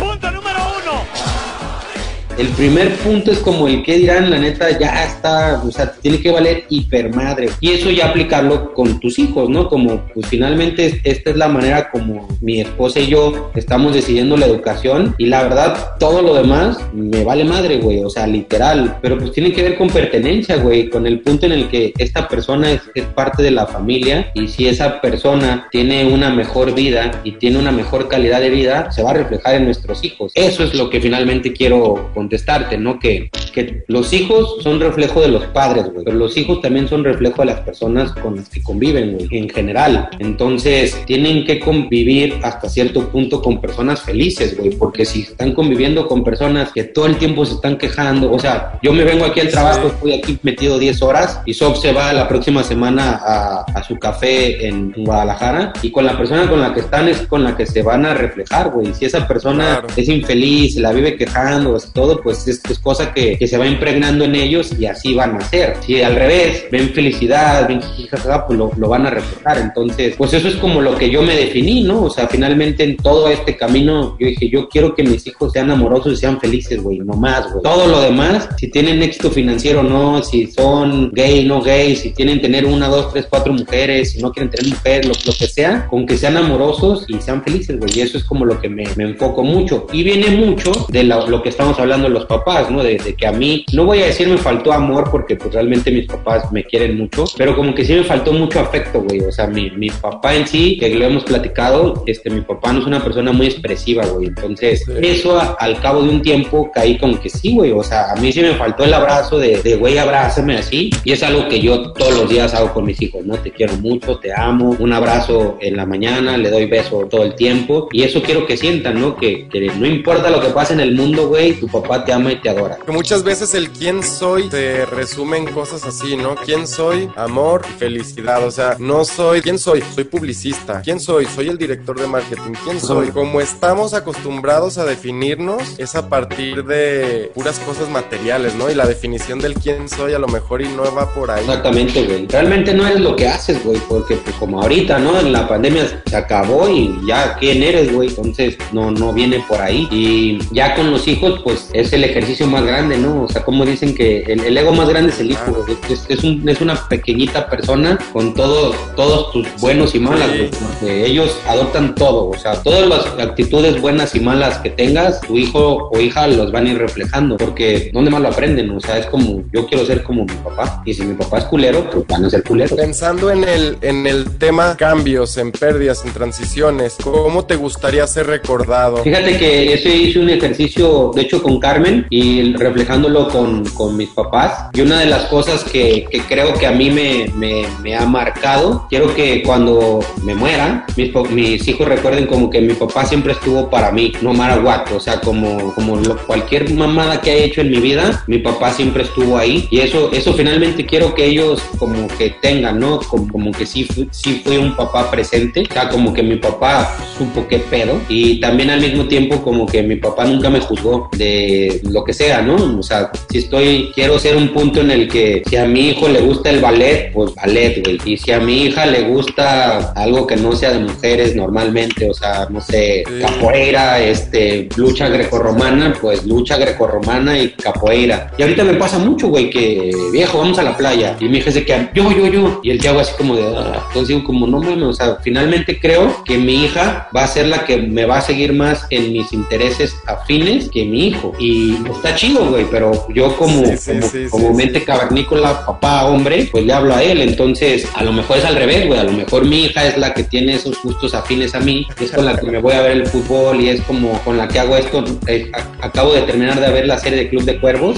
el 2.41 2.47
primer 2.47 2.95
punto 2.95 3.31
es 3.31 3.37
como 3.37 3.67
el 3.67 3.83
que 3.83 3.99
dirán, 3.99 4.31
la 4.31 4.39
neta, 4.39 4.75
ya 4.79 5.05
está, 5.05 5.61
o 5.63 5.71
sea, 5.71 5.91
tiene 5.91 6.19
que 6.19 6.31
valer 6.31 6.63
hipermadre. 6.69 7.49
Y 7.59 7.69
eso 7.69 7.91
ya 7.91 8.07
aplicarlo 8.07 8.73
con 8.73 8.99
tus 8.99 9.19
hijos, 9.19 9.47
¿no? 9.47 9.69
Como, 9.69 10.07
pues 10.11 10.25
finalmente 10.25 10.99
esta 11.03 11.29
es 11.29 11.37
la 11.37 11.47
manera 11.47 11.91
como 11.91 12.27
mi 12.41 12.61
esposa 12.61 12.99
y 12.99 13.07
yo 13.07 13.51
estamos 13.53 13.93
decidiendo 13.93 14.37
la 14.37 14.47
educación 14.47 15.13
y 15.19 15.27
la 15.27 15.43
verdad, 15.43 15.91
todo 15.99 16.23
lo 16.23 16.33
demás 16.33 16.79
me 16.93 17.23
vale 17.23 17.43
madre, 17.43 17.77
güey, 17.77 18.03
o 18.03 18.09
sea, 18.09 18.25
literal. 18.25 18.97
Pero 19.03 19.19
pues 19.19 19.33
tiene 19.33 19.53
que 19.53 19.61
ver 19.61 19.77
con 19.77 19.91
pertenencia, 19.91 20.55
güey, 20.55 20.89
con 20.89 21.05
el 21.05 21.19
punto 21.19 21.45
en 21.45 21.51
el 21.51 21.69
que 21.69 21.93
esta 21.99 22.27
persona 22.27 22.71
es, 22.71 22.81
es 22.95 23.05
parte 23.05 23.43
de 23.43 23.51
la 23.51 23.67
familia 23.67 24.31
y 24.33 24.47
si 24.47 24.67
esa 24.67 24.99
persona 24.99 25.67
tiene 25.69 26.05
una 26.05 26.31
mejor 26.31 26.73
vida 26.73 27.11
y 27.23 27.33
tiene 27.33 27.59
una 27.59 27.71
mejor 27.71 28.07
calidad 28.07 28.41
de 28.41 28.49
vida, 28.49 28.91
se 28.91 29.03
va 29.03 29.11
a 29.11 29.13
reflejar 29.13 29.55
en 29.55 29.65
nuestros 29.65 30.03
hijos. 30.03 30.31
Eso 30.33 30.63
es 30.63 30.73
lo 30.73 30.89
que 30.89 30.99
finalmente 30.99 31.53
quiero 31.53 32.09
contestarte, 32.31 32.77
¿no? 32.77 32.97
Que, 32.97 33.29
que 33.53 33.83
los 33.87 34.13
hijos 34.13 34.57
son 34.63 34.79
reflejo 34.79 35.19
de 35.19 35.27
los 35.27 35.43
padres, 35.47 35.91
güey, 35.91 36.05
pero 36.05 36.17
los 36.17 36.37
hijos 36.37 36.61
también 36.61 36.87
son 36.87 37.03
reflejo 37.03 37.41
de 37.41 37.47
las 37.47 37.59
personas 37.59 38.13
con 38.13 38.37
las 38.37 38.47
que 38.47 38.63
conviven, 38.63 39.17
güey, 39.17 39.27
en 39.31 39.49
general. 39.49 40.09
Entonces, 40.19 40.97
tienen 41.05 41.45
que 41.45 41.59
convivir 41.59 42.35
hasta 42.41 42.69
cierto 42.69 43.09
punto 43.09 43.41
con 43.41 43.59
personas 43.59 44.01
felices, 44.01 44.57
güey, 44.57 44.69
porque 44.71 45.03
si 45.03 45.23
están 45.23 45.51
conviviendo 45.53 46.07
con 46.07 46.23
personas 46.23 46.71
que 46.71 46.85
todo 46.85 47.05
el 47.07 47.17
tiempo 47.17 47.45
se 47.45 47.55
están 47.55 47.77
quejando, 47.77 48.31
o 48.31 48.39
sea, 48.39 48.79
yo 48.81 48.93
me 48.93 49.03
vengo 49.03 49.25
aquí 49.25 49.41
al 49.41 49.49
trabajo, 49.49 49.87
estoy 49.87 50.13
aquí 50.13 50.39
metido 50.41 50.79
10 50.79 51.01
horas 51.01 51.41
y 51.45 51.53
Sob 51.53 51.75
se 51.75 51.91
va 51.91 52.13
la 52.13 52.29
próxima 52.29 52.63
semana 52.63 53.19
a, 53.21 53.65
a 53.75 53.83
su 53.83 53.99
café 53.99 54.67
en 54.67 54.93
Guadalajara 54.95 55.73
y 55.81 55.91
con 55.91 56.05
la 56.05 56.17
persona 56.17 56.47
con 56.49 56.61
la 56.61 56.73
que 56.73 56.79
están 56.79 57.09
es 57.09 57.23
con 57.27 57.43
la 57.43 57.57
que 57.57 57.65
se 57.65 57.81
van 57.81 58.05
a 58.05 58.13
reflejar, 58.13 58.69
güey. 58.71 58.93
Si 58.93 59.03
esa 59.03 59.27
persona 59.27 59.79
Claro. 59.81 59.87
es 59.95 60.07
infeliz, 60.07 60.75
se 60.75 60.79
la 60.81 60.91
vive 60.93 61.15
quejando, 61.17 61.75
es 61.75 61.91
pues 62.21 62.47
es, 62.47 62.61
es 62.69 62.79
cosa 62.79 63.13
que, 63.13 63.37
se 63.47 63.57
va 63.57 63.67
impregnando 63.67 64.25
en 64.25 64.35
ellos 64.35 64.71
y 64.79 64.85
así 64.85 65.13
van 65.13 65.35
a 65.35 65.41
ser. 65.41 65.75
Si 65.85 66.01
al 66.01 66.15
revés, 66.15 66.65
ven 66.71 66.89
felicidad, 66.89 67.67
ven 67.67 67.81
jijijaja, 67.81 68.47
pues 68.47 68.57
lo, 68.57 68.71
lo 68.77 68.89
van 68.89 69.05
a 69.05 69.09
reflejar. 69.09 69.57
Entonces, 69.57 70.15
pues 70.17 70.33
eso 70.33 70.47
es 70.47 70.55
como 70.55 70.81
lo 70.81 70.97
que 70.97 71.09
yo 71.09 71.21
me 71.21 71.35
definí, 71.35 71.83
¿no? 71.83 72.03
O 72.03 72.09
sea, 72.09 72.27
finalmente 72.27 72.83
en 72.83 72.97
todo 72.97 73.29
este 73.29 73.57
camino, 73.57 74.17
yo 74.19 74.27
dije, 74.27 74.49
yo 74.49 74.69
quiero 74.69 74.95
que 74.95 75.03
mis 75.03 75.25
hijos 75.27 75.51
sean 75.51 75.71
amorosos 75.71 76.13
y 76.13 76.17
sean 76.17 76.39
felices, 76.39 76.81
güey, 76.81 76.99
no 76.99 77.13
más, 77.13 77.51
güey. 77.51 77.63
Todo 77.63 77.87
lo 77.87 78.01
demás, 78.01 78.49
si 78.57 78.69
tienen 78.69 79.01
éxito 79.01 79.31
financiero 79.31 79.81
o 79.81 79.83
no, 79.83 80.23
si 80.23 80.47
son 80.47 81.11
gay, 81.11 81.45
no 81.45 81.61
gay, 81.61 81.95
si 81.95 82.11
tienen 82.11 82.41
tener 82.41 82.65
una, 82.65 82.87
dos, 82.87 83.11
tres, 83.11 83.27
cuatro 83.29 83.53
mujeres, 83.53 84.11
si 84.11 84.21
no 84.21 84.31
quieren 84.31 84.49
tener 84.49 84.73
mujeres, 84.73 85.07
lo, 85.07 85.13
lo 85.25 85.37
que 85.37 85.47
sea, 85.47 85.87
con 85.87 86.05
que 86.05 86.17
sean 86.17 86.37
amorosos 86.37 87.05
y 87.07 87.19
sean 87.19 87.43
felices, 87.43 87.77
güey. 87.77 87.91
Y 87.97 88.01
eso 88.01 88.17
es 88.17 88.23
como 88.23 88.45
lo 88.45 88.59
que 88.59 88.69
me, 88.69 88.83
me 88.95 89.03
enfoco 89.03 89.43
mucho. 89.43 89.87
Y 89.91 90.03
viene 90.03 90.29
mucho 90.31 90.71
de 90.89 91.03
lo, 91.03 91.27
lo 91.27 91.41
que 91.41 91.49
estamos 91.49 91.79
hablando 91.79 92.00
los 92.09 92.25
papás, 92.25 92.69
¿no? 92.71 92.83
De, 92.83 92.97
de 92.97 93.13
que 93.15 93.27
a 93.27 93.31
mí, 93.31 93.65
no 93.73 93.85
voy 93.85 94.01
a 94.01 94.05
decir 94.07 94.27
me 94.27 94.37
faltó 94.37 94.71
amor 94.71 95.09
porque 95.11 95.35
pues 95.35 95.53
realmente 95.53 95.91
mis 95.91 96.05
papás 96.07 96.51
me 96.51 96.63
quieren 96.63 96.97
mucho, 96.97 97.25
pero 97.37 97.55
como 97.55 97.73
que 97.75 97.85
sí 97.85 97.93
me 97.93 98.03
faltó 98.03 98.33
mucho 98.33 98.59
afecto, 98.59 99.01
güey. 99.01 99.21
O 99.21 99.31
sea, 99.31 99.47
mi, 99.47 99.69
mi 99.71 99.89
papá 99.89 100.35
en 100.35 100.47
sí, 100.47 100.77
que 100.79 100.89
lo 100.95 101.05
hemos 101.05 101.23
platicado, 101.23 102.03
este, 102.07 102.29
mi 102.29 102.41
papá 102.41 102.73
no 102.73 102.79
es 102.79 102.85
una 102.85 103.03
persona 103.03 103.31
muy 103.31 103.47
expresiva, 103.47 104.05
güey. 104.05 104.27
Entonces, 104.27 104.83
eso 105.01 105.39
a- 105.39 105.55
al 105.59 105.79
cabo 105.79 106.03
de 106.03 106.09
un 106.09 106.21
tiempo 106.21 106.71
caí 106.73 106.97
como 106.97 107.19
que 107.19 107.29
sí, 107.29 107.53
güey. 107.53 107.71
O 107.71 107.83
sea, 107.83 108.11
a 108.11 108.15
mí 108.15 108.31
sí 108.31 108.41
me 108.41 108.53
faltó 108.55 108.83
el 108.83 108.93
abrazo 108.93 109.37
de, 109.39 109.61
de 109.61 109.75
güey, 109.75 109.97
abrázame 109.97 110.57
así. 110.57 110.89
Y 111.03 111.11
es 111.13 111.23
algo 111.23 111.47
que 111.47 111.59
yo 111.59 111.91
todos 111.93 112.13
los 112.17 112.29
días 112.29 112.53
hago 112.53 112.73
con 112.73 112.85
mis 112.85 113.01
hijos, 113.01 113.25
¿no? 113.25 113.35
Te 113.37 113.51
quiero 113.51 113.73
mucho, 113.77 114.17
te 114.17 114.31
amo. 114.33 114.75
Un 114.79 114.93
abrazo 114.93 115.57
en 115.61 115.75
la 115.77 115.85
mañana, 115.85 116.37
le 116.37 116.49
doy 116.49 116.65
beso 116.65 117.07
todo 117.09 117.23
el 117.23 117.35
tiempo. 117.35 117.89
Y 117.91 118.03
eso 118.03 118.21
quiero 118.21 118.45
que 118.45 118.57
sientan, 118.57 118.99
¿no? 119.01 119.15
Que, 119.15 119.47
que 119.49 119.61
no 119.77 119.85
importa 119.85 120.29
lo 120.29 120.39
que 120.41 120.49
pase 120.49 120.73
en 120.73 120.79
el 120.79 120.95
mundo, 120.95 121.27
güey, 121.27 121.53
tu 121.53 121.67
papá 121.67 121.90
te 121.99 122.13
ama 122.13 122.31
y 122.31 122.41
te 122.41 122.49
adora. 122.49 122.77
Que 122.85 122.91
muchas 122.91 123.23
veces 123.23 123.53
el 123.53 123.69
quién 123.69 124.03
soy 124.03 124.49
se 124.49 124.85
resume 124.85 125.37
en 125.37 125.45
cosas 125.47 125.83
así, 125.85 126.15
¿no? 126.15 126.35
¿Quién 126.35 126.67
soy? 126.67 127.09
Amor 127.15 127.65
y 127.69 127.79
felicidad. 127.79 128.45
O 128.45 128.51
sea, 128.51 128.75
no 128.79 129.05
soy. 129.05 129.41
¿Quién 129.41 129.59
soy? 129.59 129.83
Soy 129.93 130.05
publicista. 130.05 130.81
¿Quién 130.81 130.99
soy? 130.99 131.25
Soy 131.25 131.49
el 131.49 131.57
director 131.57 131.99
de 131.99 132.07
marketing. 132.07 132.53
¿Quién 132.63 132.79
soy? 132.79 133.09
Como 133.09 133.41
estamos 133.41 133.93
acostumbrados 133.93 134.77
a 134.77 134.85
definirnos, 134.85 135.79
es 135.79 135.95
a 135.95 136.09
partir 136.09 136.63
de 136.65 137.31
puras 137.33 137.59
cosas 137.59 137.89
materiales, 137.89 138.55
¿no? 138.55 138.69
Y 138.69 138.75
la 138.75 138.85
definición 138.85 139.39
del 139.39 139.53
quién 139.55 139.89
soy 139.89 140.13
a 140.13 140.19
lo 140.19 140.27
mejor 140.27 140.61
y 140.61 140.67
no 140.69 140.83
va 140.93 141.13
por 141.13 141.31
ahí. 141.31 141.41
Exactamente, 141.41 142.03
güey. 142.05 142.27
Realmente 142.27 142.73
no 142.73 142.87
eres 142.87 143.01
lo 143.01 143.15
que 143.15 143.27
haces, 143.27 143.63
güey, 143.63 143.79
porque 143.87 144.15
pues 144.15 144.35
como 144.37 144.61
ahorita, 144.61 144.99
¿no? 144.99 145.19
En 145.19 145.31
la 145.31 145.47
pandemia 145.47 146.01
se 146.05 146.15
acabó 146.15 146.69
y 146.69 146.93
ya 147.05 147.35
quién 147.37 147.63
eres, 147.63 147.93
güey. 147.93 148.09
Entonces 148.09 148.57
no, 148.71 148.91
no 148.91 149.13
viene 149.13 149.43
por 149.47 149.61
ahí. 149.61 149.87
Y 149.91 150.39
ya 150.51 150.75
con 150.75 150.91
los 150.91 151.07
hijos, 151.07 151.41
pues 151.43 151.69
es 151.81 151.93
el 151.93 152.03
ejercicio 152.03 152.47
más 152.47 152.63
grande, 152.65 152.97
¿no? 152.97 153.23
O 153.23 153.29
sea, 153.29 153.43
como 153.43 153.65
dicen 153.65 153.93
que 153.95 154.19
el, 154.23 154.41
el 154.41 154.57
ego 154.57 154.71
más 154.73 154.89
grande 154.89 155.11
es 155.11 155.19
el 155.19 155.31
hijo. 155.31 155.65
Es, 155.89 156.05
es, 156.09 156.23
un- 156.23 156.47
es 156.47 156.61
una 156.61 156.75
pequeñita 156.87 157.49
persona 157.49 157.97
con 158.13 158.33
todo, 158.33 158.73
todos 158.95 159.31
tus 159.31 159.47
buenos 159.59 159.93
y 159.95 159.99
malas, 159.99 160.29
porque 160.61 161.05
ellos 161.05 161.37
adoptan 161.47 161.95
todo, 161.95 162.29
o 162.29 162.37
sea, 162.37 162.53
todas 162.63 162.87
las 162.87 163.05
actitudes 163.19 163.79
buenas 163.81 164.15
y 164.15 164.19
malas 164.19 164.57
que 164.59 164.69
tengas, 164.69 165.21
tu 165.21 165.37
hijo 165.37 165.89
o 165.91 165.99
hija 165.99 166.27
los 166.27 166.51
van 166.51 166.67
a 166.67 166.71
ir 166.71 166.77
reflejando, 166.77 167.37
porque 167.37 167.89
¿dónde 167.93 168.09
más 168.11 168.21
lo 168.21 168.29
aprenden? 168.29 168.69
O 168.71 168.79
sea, 168.79 168.97
es 168.97 169.05
como, 169.07 169.43
yo 169.53 169.65
quiero 169.67 169.85
ser 169.85 170.03
como 170.03 170.25
mi 170.25 170.33
papá, 170.35 170.81
y 170.85 170.93
si 170.93 171.03
mi 171.03 171.13
papá 171.15 171.39
es 171.39 171.45
culero, 171.45 171.89
pues 171.89 172.05
van 172.07 172.25
a 172.25 172.29
ser 172.29 172.43
culeros. 172.43 172.73
Pensando 172.79 173.29
en 173.31 173.43
el, 173.43 173.77
en 173.81 174.07
el 174.07 174.37
tema 174.37 174.75
cambios, 174.77 175.37
en 175.37 175.51
pérdidas, 175.51 176.03
en 176.05 176.11
transiciones, 176.13 176.95
¿cómo 177.03 177.45
te 177.45 177.55
gustaría 177.55 178.05
ser 178.07 178.27
recordado? 178.27 178.97
Fíjate 179.03 179.37
que 179.37 179.73
ese 179.73 179.95
hice 179.95 180.19
un 180.19 180.29
ejercicio, 180.29 181.11
de 181.15 181.21
hecho, 181.23 181.41
con 181.41 181.59
Carmen 181.71 182.05
y 182.09 182.53
reflejándolo 182.57 183.29
con, 183.29 183.63
con 183.69 183.95
mis 183.95 184.09
papás. 184.09 184.69
Y 184.73 184.81
una 184.81 184.99
de 184.99 185.05
las 185.05 185.23
cosas 185.25 185.63
que, 185.63 186.05
que 186.11 186.19
creo 186.21 186.53
que 186.53 186.67
a 186.67 186.71
mí 186.71 186.89
me, 186.89 187.27
me, 187.37 187.65
me 187.81 187.95
ha 187.95 188.05
marcado, 188.05 188.87
quiero 188.89 189.15
que 189.15 189.41
cuando 189.43 190.01
me 190.23 190.35
muera, 190.35 190.85
mis, 190.97 191.11
mis 191.31 191.65
hijos 191.69 191.87
recuerden 191.87 192.27
como 192.27 192.49
que 192.49 192.59
mi 192.59 192.73
papá 192.73 193.05
siempre 193.05 193.31
estuvo 193.33 193.69
para 193.69 193.91
mí, 193.93 194.11
no 194.21 194.31
what. 194.31 194.91
O 194.93 194.99
sea, 194.99 195.21
como, 195.21 195.73
como 195.73 195.95
lo- 195.95 196.17
cualquier 196.27 196.69
mamada 196.73 197.21
que 197.21 197.31
haya 197.31 197.45
hecho 197.45 197.61
en 197.61 197.71
mi 197.71 197.77
vida, 197.79 198.21
mi 198.27 198.39
papá 198.39 198.73
siempre 198.73 199.03
estuvo 199.03 199.37
ahí. 199.37 199.67
Y 199.71 199.79
eso, 199.79 200.11
eso 200.11 200.33
finalmente 200.33 200.85
quiero 200.85 201.15
que 201.15 201.25
ellos 201.25 201.61
como 201.79 202.07
que 202.17 202.31
tengan, 202.41 202.79
¿no? 202.81 202.99
Como, 202.99 203.31
como 203.31 203.51
que 203.53 203.65
sí, 203.65 203.87
sí 204.11 204.41
fue 204.43 204.57
un 204.57 204.75
papá 204.75 205.09
presente. 205.09 205.63
O 205.69 205.73
sea, 205.73 205.87
como 205.87 206.13
que 206.13 206.21
mi 206.21 206.35
papá 206.35 206.97
supo 207.17 207.47
qué 207.47 207.59
pedo. 207.59 207.93
Y 208.09 208.41
también 208.41 208.69
al 208.71 208.81
mismo 208.81 209.05
tiempo 209.05 209.41
como 209.41 209.65
que 209.65 209.81
mi 209.83 209.95
papá 209.95 210.25
nunca 210.25 210.49
me 210.49 210.59
juzgó 210.59 211.09
de 211.17 211.60
lo 211.89 212.03
que 212.03 212.13
sea, 212.13 212.41
¿no? 212.41 212.55
O 212.79 212.83
sea, 212.83 213.11
si 213.29 213.39
estoy, 213.39 213.91
quiero 213.93 214.17
ser 214.19 214.35
un 214.35 214.49
punto 214.49 214.81
en 214.81 214.91
el 214.91 215.07
que 215.07 215.43
si 215.47 215.55
a 215.55 215.65
mi 215.65 215.89
hijo 215.89 216.07
le 216.07 216.21
gusta 216.21 216.49
el 216.49 216.59
ballet, 216.59 217.11
pues 217.13 217.33
ballet, 217.35 217.81
güey. 217.83 217.99
Y 218.05 218.17
si 218.17 218.31
a 218.31 218.39
mi 218.39 218.63
hija 218.63 218.85
le 218.85 219.01
gusta 219.03 219.91
algo 219.93 220.27
que 220.27 220.35
no 220.35 220.55
sea 220.55 220.71
de 220.71 220.79
mujeres 220.79 221.35
normalmente, 221.35 222.09
o 222.09 222.13
sea, 222.13 222.47
no 222.49 222.61
sé, 222.61 223.03
capoeira, 223.21 224.01
este, 224.01 224.67
lucha 224.75 225.09
grecorromana, 225.09 225.93
pues 226.01 226.25
lucha 226.25 226.57
grecorromana 226.57 227.39
y 227.39 227.49
capoeira. 227.51 228.31
Y 228.37 228.41
ahorita 228.43 228.63
me 228.63 228.73
pasa 228.75 228.97
mucho, 228.99 229.27
güey, 229.29 229.49
que 229.49 229.91
viejo, 230.11 230.37
vamos 230.39 230.57
a 230.59 230.63
la 230.63 230.77
playa. 230.77 231.15
Y 231.19 231.25
mi 231.25 231.37
hija 231.39 231.51
se 231.51 231.65
queda, 231.65 231.91
yo, 231.93 232.11
yo, 232.11 232.27
yo. 232.27 232.59
Y 232.63 232.71
el 232.71 232.81
chavo 232.81 232.99
así 232.99 233.13
como 233.17 233.35
de, 233.35 233.43
"Ah". 233.57 233.83
entonces 233.87 234.09
digo, 234.09 234.23
como 234.23 234.47
no 234.47 234.59
mames, 234.59 234.83
o 234.83 234.93
sea, 234.93 235.17
finalmente 235.23 235.79
creo 235.79 236.23
que 236.25 236.37
mi 236.37 236.63
hija 236.65 237.09
va 237.15 237.23
a 237.23 237.27
ser 237.27 237.47
la 237.47 237.65
que 237.65 237.77
me 237.77 238.05
va 238.05 238.17
a 238.17 238.21
seguir 238.21 238.53
más 238.53 238.85
en 238.89 239.13
mis 239.13 239.31
intereses 239.33 239.93
afines 240.07 240.69
que 240.69 240.85
mi 240.85 241.07
hijo. 241.07 241.33
Y 241.39 241.50
está 241.93 242.15
chido, 242.15 242.45
güey, 242.47 242.65
pero 242.69 243.07
yo 243.13 243.35
como, 243.35 243.65
Sí, 243.65 243.77
sí, 243.77 243.91
como, 243.91 244.07
sí, 244.07 244.25
como 244.29 244.53
mente 244.53 244.83
cavernícola, 244.83 245.65
papá, 245.65 246.05
hombre, 246.05 246.49
pues 246.51 246.65
le 246.65 246.73
hablo 246.73 246.95
a 246.95 247.03
él. 247.03 247.21
Entonces, 247.21 247.87
a 247.93 248.03
lo 248.03 248.13
mejor 248.13 248.37
es 248.37 248.45
al 248.45 248.55
revés, 248.55 248.87
güey. 248.87 248.99
A 248.99 249.03
lo 249.03 249.11
mejor 249.11 249.45
mi 249.45 249.65
hija 249.65 249.87
es 249.87 249.97
la 249.97 250.13
que 250.13 250.23
tiene 250.23 250.55
esos 250.55 250.81
gustos 250.81 251.13
afines 251.13 251.55
a 251.55 251.59
mí, 251.59 251.87
es 251.99 252.11
con 252.11 252.25
la 252.25 252.37
que 252.37 252.47
me 252.47 252.59
voy 252.59 252.73
a 252.73 252.81
ver 252.81 252.91
el 252.91 253.07
fútbol 253.07 253.61
y 253.61 253.69
es 253.69 253.81
como 253.81 254.11
con 254.23 254.37
la 254.37 254.47
que 254.47 254.59
hago 254.59 254.75
esto. 254.77 255.03
Eh, 255.27 255.51
acabo 255.81 256.13
de 256.13 256.21
terminar 256.23 256.59
de 256.59 256.71
ver 256.71 256.85
la 256.85 256.97
serie 256.97 257.19
de 257.19 257.29
Club 257.29 257.43
de 257.43 257.59
Cuervos 257.59 257.97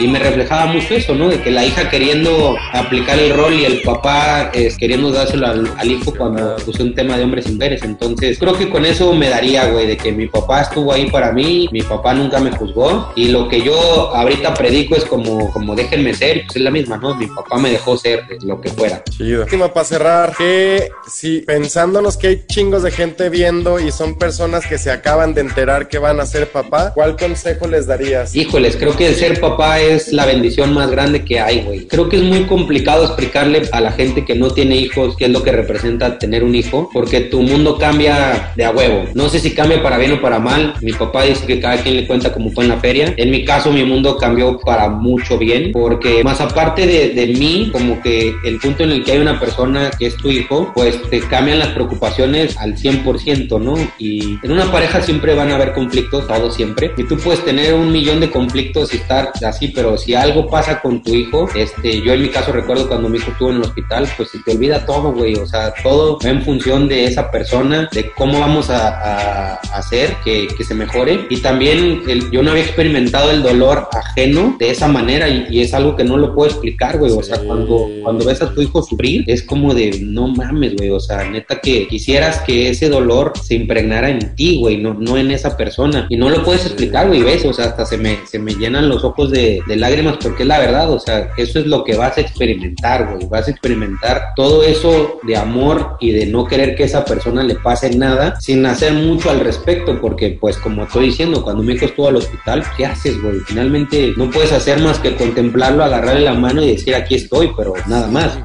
y 0.00 0.08
me 0.08 0.18
reflejaba 0.18 0.66
mucho 0.66 0.94
eso, 0.94 1.14
¿no? 1.14 1.28
De 1.28 1.40
que 1.42 1.50
la 1.50 1.64
hija 1.64 1.90
queriendo 1.90 2.56
aplicar 2.72 3.18
el 3.18 3.34
rol 3.36 3.54
y 3.54 3.64
el 3.66 3.82
papá 3.82 4.50
es, 4.54 4.76
queriendo 4.78 5.12
dárselo 5.12 5.46
al, 5.46 5.90
hijo 5.90 6.14
cuando 6.16 6.56
puse 6.64 6.82
un 6.82 6.94
tema 6.94 7.18
de 7.18 7.24
hombres 7.24 7.46
y 7.46 7.52
mujeres. 7.52 7.82
Entonces, 7.82 8.38
creo 8.38 8.56
que 8.56 8.70
con 8.70 8.86
eso 8.86 9.12
me 9.12 9.28
daría, 9.28 9.66
güey, 9.66 9.86
de 9.86 9.96
que 9.96 10.12
mi 10.12 10.26
papá 10.26 10.62
estuvo 10.62 10.92
ahí 10.92 11.10
para 11.10 11.32
mí, 11.32 11.68
mi 11.70 11.82
papá 11.82 12.14
nunca 12.14 12.40
me 12.40 12.50
juzgó 12.52 13.12
y 13.16 13.28
lo 13.28 13.48
que 13.48 13.60
yo 13.60 13.74
ahorita 14.14 14.54
predico 14.54 14.96
es 14.96 15.04
como, 15.04 15.52
como 15.52 15.74
déjenme 15.74 16.14
ser, 16.14 16.44
pues 16.46 16.56
es 16.56 16.62
la 16.62 16.70
misma, 16.70 16.96
¿no? 16.96 17.14
Mi 17.14 17.26
papá 17.26 17.58
me 17.58 17.70
dejó 17.70 17.96
ser 17.96 18.24
lo 18.42 18.60
que 18.60 18.70
fuera. 18.70 19.02
Chido. 19.04 19.42
Última 19.42 19.72
para 19.72 19.84
cerrar, 19.84 20.34
que 20.36 20.88
si 21.06 21.40
pensándonos 21.40 22.16
que 22.16 22.28
hay 22.28 22.42
chingos 22.46 22.82
de 22.82 22.90
gente 22.90 23.28
viendo 23.28 23.78
y 23.80 23.92
son 23.92 24.16
personas 24.16 24.66
que 24.66 24.78
se 24.78 24.90
acaban 24.90 25.34
de 25.34 25.42
enterar 25.42 25.88
que 25.88 25.98
van 25.98 26.20
a 26.20 26.26
ser 26.26 26.48
papá, 26.48 26.92
¿cuál 26.94 27.16
consejo 27.16 27.66
les 27.66 27.86
darías? 27.86 28.34
Híjoles, 28.34 28.76
creo 28.76 28.96
que 28.96 29.08
el 29.08 29.16
ser 29.16 29.40
papá 29.40 29.80
es 29.80 29.89
la 30.12 30.26
bendición 30.26 30.72
más 30.72 30.90
grande 30.90 31.24
que 31.24 31.40
hay, 31.40 31.62
güey. 31.62 31.86
Creo 31.86 32.08
que 32.08 32.16
es 32.16 32.22
muy 32.22 32.44
complicado 32.44 33.04
explicarle 33.04 33.62
a 33.72 33.80
la 33.80 33.92
gente 33.92 34.24
que 34.24 34.34
no 34.34 34.50
tiene 34.50 34.76
hijos 34.76 35.16
qué 35.16 35.26
es 35.26 35.30
lo 35.30 35.42
que 35.42 35.52
representa 35.52 36.18
tener 36.18 36.44
un 36.44 36.54
hijo, 36.54 36.90
porque 36.92 37.20
tu 37.20 37.42
mundo 37.42 37.78
cambia 37.78 38.52
de 38.56 38.64
a 38.64 38.70
huevo. 38.70 39.04
No 39.14 39.28
sé 39.28 39.38
si 39.38 39.54
cambia 39.54 39.82
para 39.82 39.98
bien 39.98 40.12
o 40.12 40.20
para 40.20 40.38
mal. 40.38 40.74
Mi 40.80 40.92
papá 40.92 41.24
dice 41.24 41.46
que 41.46 41.60
cada 41.60 41.82
quien 41.82 41.96
le 41.96 42.06
cuenta 42.06 42.32
cómo 42.32 42.50
fue 42.50 42.64
en 42.64 42.70
la 42.70 42.78
feria. 42.78 43.14
En 43.16 43.30
mi 43.30 43.44
caso, 43.44 43.72
mi 43.72 43.84
mundo 43.84 44.16
cambió 44.16 44.58
para 44.58 44.88
mucho 44.88 45.38
bien, 45.38 45.72
porque 45.72 46.22
más 46.24 46.40
aparte 46.40 46.86
de, 46.86 47.10
de 47.10 47.26
mí, 47.28 47.70
como 47.72 48.00
que 48.02 48.34
el 48.44 48.58
punto 48.58 48.84
en 48.84 48.90
el 48.90 49.04
que 49.04 49.12
hay 49.12 49.18
una 49.18 49.38
persona 49.38 49.90
que 49.98 50.06
es 50.06 50.16
tu 50.16 50.30
hijo, 50.30 50.72
pues 50.74 51.00
te 51.10 51.20
cambian 51.20 51.58
las 51.58 51.68
preocupaciones 51.68 52.56
al 52.58 52.76
100%, 52.76 53.60
¿no? 53.60 53.74
Y 53.98 54.38
en 54.42 54.52
una 54.52 54.70
pareja 54.70 55.00
siempre 55.00 55.34
van 55.34 55.50
a 55.50 55.56
haber 55.56 55.72
conflictos, 55.72 56.26
todos 56.26 56.54
siempre. 56.54 56.92
Y 56.96 57.04
tú 57.04 57.16
puedes 57.16 57.44
tener 57.44 57.74
un 57.74 57.90
millón 57.92 58.20
de 58.20 58.30
conflictos 58.30 58.92
y 58.92 58.96
estar 58.96 59.32
así, 59.44 59.68
pero 59.68 59.79
si 59.96 60.14
algo 60.14 60.48
pasa 60.48 60.80
con 60.80 61.02
tu 61.02 61.14
hijo, 61.14 61.48
este, 61.54 62.00
yo 62.02 62.12
en 62.12 62.22
mi 62.22 62.28
caso 62.28 62.52
recuerdo 62.52 62.88
cuando 62.88 63.08
mi 63.08 63.18
hijo 63.18 63.30
estuvo 63.30 63.50
en 63.50 63.56
el 63.56 63.62
hospital, 63.62 64.08
pues 64.16 64.30
se 64.30 64.38
te 64.40 64.52
olvida 64.52 64.84
todo, 64.86 65.12
güey. 65.12 65.34
O 65.36 65.46
sea, 65.46 65.72
todo 65.82 66.18
va 66.24 66.30
en 66.30 66.42
función 66.42 66.88
de 66.88 67.04
esa 67.04 67.30
persona, 67.30 67.88
de 67.92 68.10
cómo 68.12 68.40
vamos 68.40 68.70
a, 68.70 69.54
hacer 69.74 70.16
que, 70.24 70.48
que, 70.56 70.64
se 70.64 70.74
mejore. 70.74 71.26
Y 71.30 71.38
también 71.38 72.02
el, 72.08 72.30
yo 72.30 72.42
no 72.42 72.50
había 72.50 72.64
experimentado 72.64 73.30
el 73.30 73.42
dolor 73.42 73.88
ajeno 73.92 74.56
de 74.58 74.70
esa 74.70 74.88
manera 74.88 75.28
y, 75.28 75.46
y 75.50 75.60
es 75.60 75.74
algo 75.74 75.96
que 75.96 76.04
no 76.04 76.16
lo 76.16 76.34
puedo 76.34 76.50
explicar, 76.50 76.98
güey. 76.98 77.12
O 77.12 77.22
sea, 77.22 77.38
cuando, 77.38 77.88
cuando 78.02 78.24
ves 78.24 78.42
a 78.42 78.52
tu 78.52 78.62
hijo 78.62 78.82
sufrir, 78.82 79.24
es 79.26 79.42
como 79.42 79.74
de, 79.74 80.00
no 80.02 80.28
mames, 80.28 80.76
güey. 80.76 80.90
O 80.90 81.00
sea, 81.00 81.24
neta 81.28 81.60
que 81.60 81.86
quisieras 81.88 82.40
que 82.40 82.70
ese 82.70 82.88
dolor 82.88 83.32
se 83.42 83.54
impregnara 83.54 84.10
en 84.10 84.34
ti, 84.34 84.58
güey, 84.58 84.78
no, 84.78 84.94
no 84.94 85.16
en 85.16 85.30
esa 85.30 85.56
persona. 85.56 86.06
Y 86.08 86.16
no 86.16 86.28
lo 86.28 86.44
puedes 86.44 86.66
explicar, 86.66 87.08
güey, 87.08 87.22
ves, 87.22 87.44
o 87.44 87.52
sea, 87.52 87.66
hasta 87.66 87.86
se 87.86 87.96
me, 87.96 88.18
se 88.26 88.38
me 88.38 88.54
llenan 88.54 88.88
los 88.88 89.04
ojos 89.04 89.30
de, 89.30 89.62
de 89.70 89.76
lágrimas 89.76 90.16
porque 90.20 90.42
es 90.42 90.48
la 90.48 90.58
verdad, 90.58 90.90
o 90.90 90.98
sea, 90.98 91.30
eso 91.36 91.60
es 91.60 91.66
lo 91.66 91.84
que 91.84 91.96
vas 91.96 92.18
a 92.18 92.20
experimentar, 92.20 93.08
güey. 93.08 93.26
Vas 93.28 93.46
a 93.46 93.52
experimentar 93.52 94.32
todo 94.34 94.64
eso 94.64 95.20
de 95.22 95.36
amor 95.36 95.96
y 96.00 96.10
de 96.10 96.26
no 96.26 96.44
querer 96.44 96.74
que 96.74 96.84
esa 96.84 97.04
persona 97.04 97.42
le 97.42 97.54
pase 97.54 97.96
nada 97.96 98.38
sin 98.40 98.66
hacer 98.66 98.92
mucho 98.92 99.30
al 99.30 99.40
respecto, 99.40 100.00
porque 100.00 100.36
pues 100.40 100.56
como 100.58 100.82
estoy 100.84 101.06
diciendo, 101.06 101.42
cuando 101.42 101.62
mi 101.62 101.74
hijo 101.74 101.86
estuvo 101.86 102.08
al 102.08 102.16
hospital, 102.16 102.64
¿qué 102.76 102.86
haces, 102.86 103.20
güey? 103.22 103.38
Finalmente 103.46 104.12
no 104.16 104.28
puedes 104.30 104.52
hacer 104.52 104.80
más 104.80 104.98
que 104.98 105.14
contemplarlo, 105.14 105.84
agarrarle 105.84 106.22
la 106.22 106.34
mano 106.34 106.62
y 106.62 106.72
decir 106.72 106.94
aquí 106.94 107.14
estoy, 107.14 107.50
pero 107.56 107.74
nada 107.86 108.08
más. 108.08 108.38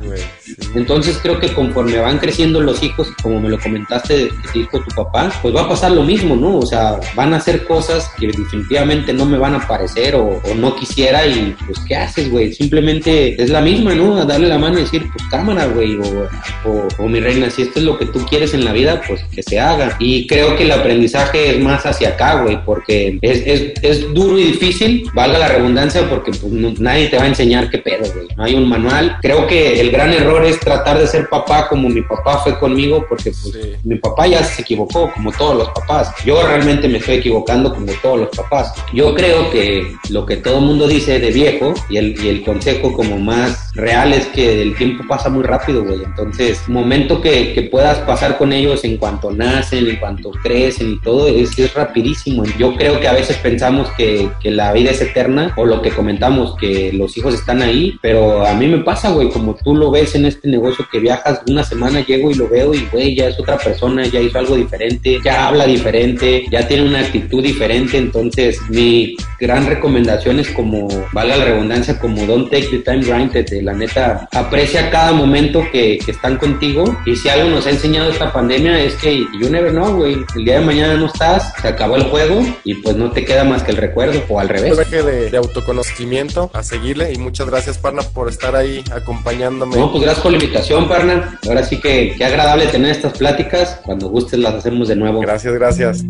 Entonces 0.75 1.17
creo 1.21 1.39
que 1.39 1.53
conforme 1.53 1.97
van 1.97 2.19
creciendo 2.19 2.61
los 2.61 2.83
hijos, 2.83 3.07
como 3.21 3.39
me 3.39 3.49
lo 3.49 3.59
comentaste 3.59 4.29
que 4.51 4.59
dijo 4.59 4.79
tu 4.79 4.95
papá, 4.95 5.31
pues 5.41 5.55
va 5.55 5.61
a 5.61 5.69
pasar 5.69 5.91
lo 5.91 6.03
mismo, 6.03 6.35
¿no? 6.35 6.57
O 6.57 6.65
sea, 6.65 6.99
van 7.15 7.33
a 7.33 7.37
hacer 7.37 7.65
cosas 7.65 8.11
que 8.17 8.27
definitivamente 8.27 9.13
no 9.13 9.25
me 9.25 9.37
van 9.37 9.55
a 9.55 9.67
parecer 9.67 10.15
o, 10.15 10.41
no 10.55 10.75
quisiera 10.75 11.04
y 11.05 11.55
pues 11.65 11.79
¿qué 11.87 11.95
haces, 11.95 12.31
güey? 12.31 12.53
Simplemente 12.53 13.41
es 13.41 13.49
la 13.49 13.61
misma, 13.61 13.93
¿no? 13.93 14.17
A 14.17 14.25
darle 14.25 14.47
la 14.47 14.57
mano 14.57 14.77
y 14.79 14.81
decir, 14.81 15.03
pues 15.11 15.23
cámara, 15.29 15.67
güey, 15.67 15.95
o, 15.95 16.87
o, 16.97 17.07
mi 17.07 17.19
reina, 17.19 17.49
si 17.49 17.61
esto 17.61 17.79
es 17.79 17.85
lo 17.85 17.97
que 17.97 18.05
tú 18.07 18.25
quieres 18.25 18.53
en 18.53 18.65
la 18.65 18.73
vida, 18.73 19.01
pues 19.07 19.23
que 19.31 19.43
se 19.43 19.59
haga. 19.59 19.95
Y 19.99 20.25
creo 20.27 20.55
que 20.55 20.63
el 20.63 20.71
aprendizaje 20.71 21.51
es 21.51 21.59
más 21.59 21.85
hacia 21.85 22.09
acá, 22.09 22.41
güey, 22.41 22.63
porque 22.65 23.19
es, 23.21 23.43
es, 23.45 23.73
es, 23.81 24.13
duro 24.13 24.39
y 24.39 24.45
difícil, 24.45 25.07
valga 25.13 25.37
la 25.37 25.47
redundancia, 25.47 26.09
porque 26.09 26.31
pues 26.31 26.51
nadie 26.79 27.07
te 27.07 27.17
va 27.17 27.23
a 27.23 27.27
enseñar 27.27 27.69
qué 27.69 27.77
pedo, 27.77 28.11
güey. 28.13 28.27
No 28.35 28.43
hay 28.43 28.55
un 28.55 28.67
manual. 28.67 29.17
Creo 29.21 29.45
que 29.47 29.79
el 29.79 29.91
gran 29.91 30.11
error 30.11 30.43
es 30.43 30.59
tratar 30.59 30.97
de 30.99 31.07
ser 31.07 31.29
papá 31.29 31.67
como 31.67 31.87
mi 31.87 32.01
papá 32.01 32.39
fue 32.39 32.57
conmigo, 32.57 33.05
porque 33.07 33.31
pues, 33.31 33.57
mi 33.83 33.95
papá 33.95 34.27
ya 34.27 34.43
se 34.43 34.63
equivocó, 34.63 35.11
como 35.13 35.31
todos 35.31 35.55
los 35.55 35.69
papás. 35.69 36.11
Yo 36.25 36.41
realmente 36.45 36.87
me 36.87 36.97
estoy 36.97 37.15
equivocando 37.15 37.73
como 37.73 37.91
todos 38.01 38.19
los 38.21 38.29
papás. 38.35 38.73
Yo 38.93 39.13
creo 39.13 39.49
que 39.51 39.95
lo 40.09 40.25
que 40.25 40.37
todo 40.37 40.59
mundo 40.61 40.87
dice 40.87 40.94
de 40.95 41.29
viejo 41.29 41.73
y 41.89 41.97
el, 41.97 42.15
y 42.23 42.29
el 42.29 42.41
consejo 42.41 42.93
como 42.93 43.17
más 43.17 43.73
real 43.75 44.13
es 44.13 44.27
que 44.27 44.61
el 44.61 44.75
tiempo 44.75 45.03
pasa 45.07 45.29
muy 45.29 45.43
rápido, 45.43 45.83
güey. 45.83 46.01
Entonces, 46.03 46.61
momento 46.69 47.21
que, 47.21 47.53
que, 47.53 47.63
puedas 47.63 47.97
pasar 47.99 48.37
con 48.37 48.53
ellos 48.53 48.85
en 48.85 48.95
cuanto 48.95 49.31
nacen, 49.31 49.87
en 49.87 49.97
cuanto 49.97 50.31
crecen 50.31 50.93
y 50.93 51.01
todo, 51.01 51.27
es, 51.27 51.59
es 51.59 51.73
rapidísimo. 51.73 52.43
Yo 52.57 52.75
creo 52.77 52.99
que 53.01 53.09
a 53.09 53.13
veces 53.13 53.35
pensamos 53.37 53.89
que, 53.97 54.29
que 54.41 54.51
la 54.51 54.71
vida 54.71 54.91
es 54.91 55.01
eterna 55.01 55.53
o 55.57 55.65
lo 55.65 55.81
que 55.81 55.91
comentamos, 55.91 56.55
que 56.55 56.93
los 56.93 57.17
hijos 57.17 57.33
están 57.33 57.61
ahí, 57.61 57.99
pero 58.01 58.45
a 58.45 58.53
mí 58.53 58.67
me 58.67 58.77
pasa, 58.77 59.11
güey, 59.11 59.29
como 59.29 59.55
tú 59.55 59.75
lo 59.75 59.91
ves 59.91 60.15
en 60.15 60.25
este 60.25 60.47
negocio 60.47 60.87
que 60.89 60.99
viajas 60.99 61.41
una 61.49 61.63
semana, 61.63 62.05
llego 62.05 62.31
y 62.31 62.35
lo 62.35 62.47
veo 62.47 62.73
y, 62.73 62.87
güey, 62.89 63.15
ya 63.15 63.27
es 63.27 63.37
otra 63.37 63.57
persona, 63.57 64.05
ya 64.05 64.21
hizo 64.21 64.39
algo 64.39 64.55
diferente, 64.55 65.19
ya 65.25 65.49
habla 65.49 65.65
diferente, 65.65 66.45
ya 66.49 66.65
tiene 66.65 66.87
una 66.87 66.99
actitud 66.99 67.43
diferente. 67.43 67.97
Entonces, 67.97 68.57
mi 68.69 69.17
gran 69.39 69.65
recomendación 69.65 70.39
es 70.39 70.49
como, 70.51 70.84
valga 71.13 71.37
la 71.37 71.45
redundancia, 71.45 71.99
como 71.99 72.25
don't 72.25 72.49
take 72.49 72.67
the 72.67 72.79
time 72.79 73.03
granted, 73.03 73.47
la 73.61 73.73
neta, 73.73 74.27
aprecia 74.31 74.89
cada 74.89 75.11
momento 75.11 75.63
que, 75.71 75.99
que, 76.03 76.11
están 76.11 76.37
contigo. 76.37 76.97
Y 77.05 77.15
si 77.15 77.29
algo 77.29 77.49
nos 77.49 77.67
ha 77.67 77.71
enseñado 77.71 78.09
esta 78.09 78.31
pandemia 78.31 78.79
es 78.79 78.95
que 78.95 79.19
you 79.39 79.49
never 79.49 79.71
know, 79.71 79.95
güey, 79.95 80.17
el 80.35 80.45
día 80.45 80.59
de 80.59 80.65
mañana 80.65 80.95
no 80.95 81.07
estás, 81.07 81.53
se 81.61 81.67
acabó 81.67 81.95
el 81.95 82.03
juego 82.03 82.41
y 82.63 82.75
pues 82.75 82.95
no 82.95 83.11
te 83.11 83.25
queda 83.25 83.43
más 83.43 83.63
que 83.63 83.71
el 83.71 83.77
recuerdo 83.77 84.23
o 84.27 84.39
al 84.39 84.49
revés. 84.49 84.75
De, 84.89 85.29
de 85.29 85.37
autoconocimiento 85.37 86.49
a 86.53 86.63
seguirle 86.63 87.13
y 87.13 87.17
muchas 87.17 87.47
gracias, 87.47 87.77
Parna, 87.77 88.01
por 88.01 88.29
estar 88.29 88.55
ahí 88.55 88.83
acompañándome. 88.91 89.75
No, 89.77 89.91
pues 89.91 90.03
gracias 90.03 90.23
por 90.23 90.31
la 90.31 90.37
invitación, 90.37 90.87
Parna. 90.87 91.39
Ahora 91.47 91.63
sí 91.63 91.79
que 91.79 92.15
qué 92.17 92.25
agradable 92.25 92.67
tener 92.67 92.91
estas 92.91 93.17
pláticas. 93.17 93.79
Cuando 93.83 94.09
gustes 94.09 94.39
las 94.39 94.55
hacemos 94.55 94.87
de 94.87 94.95
nuevo. 94.95 95.19
Gracias, 95.19 95.53
gracias. 95.53 96.03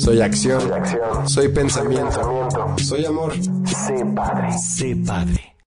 Soy 0.00 0.22
acción. 0.22 0.62
Soy 1.26 1.48
pensamiento. 1.48 2.48
Soy 2.78 3.04
amor. 3.04 3.34
Sé 3.66 4.02
padre. 4.16 4.58
Sé 4.58 4.96
padre. 4.96 5.54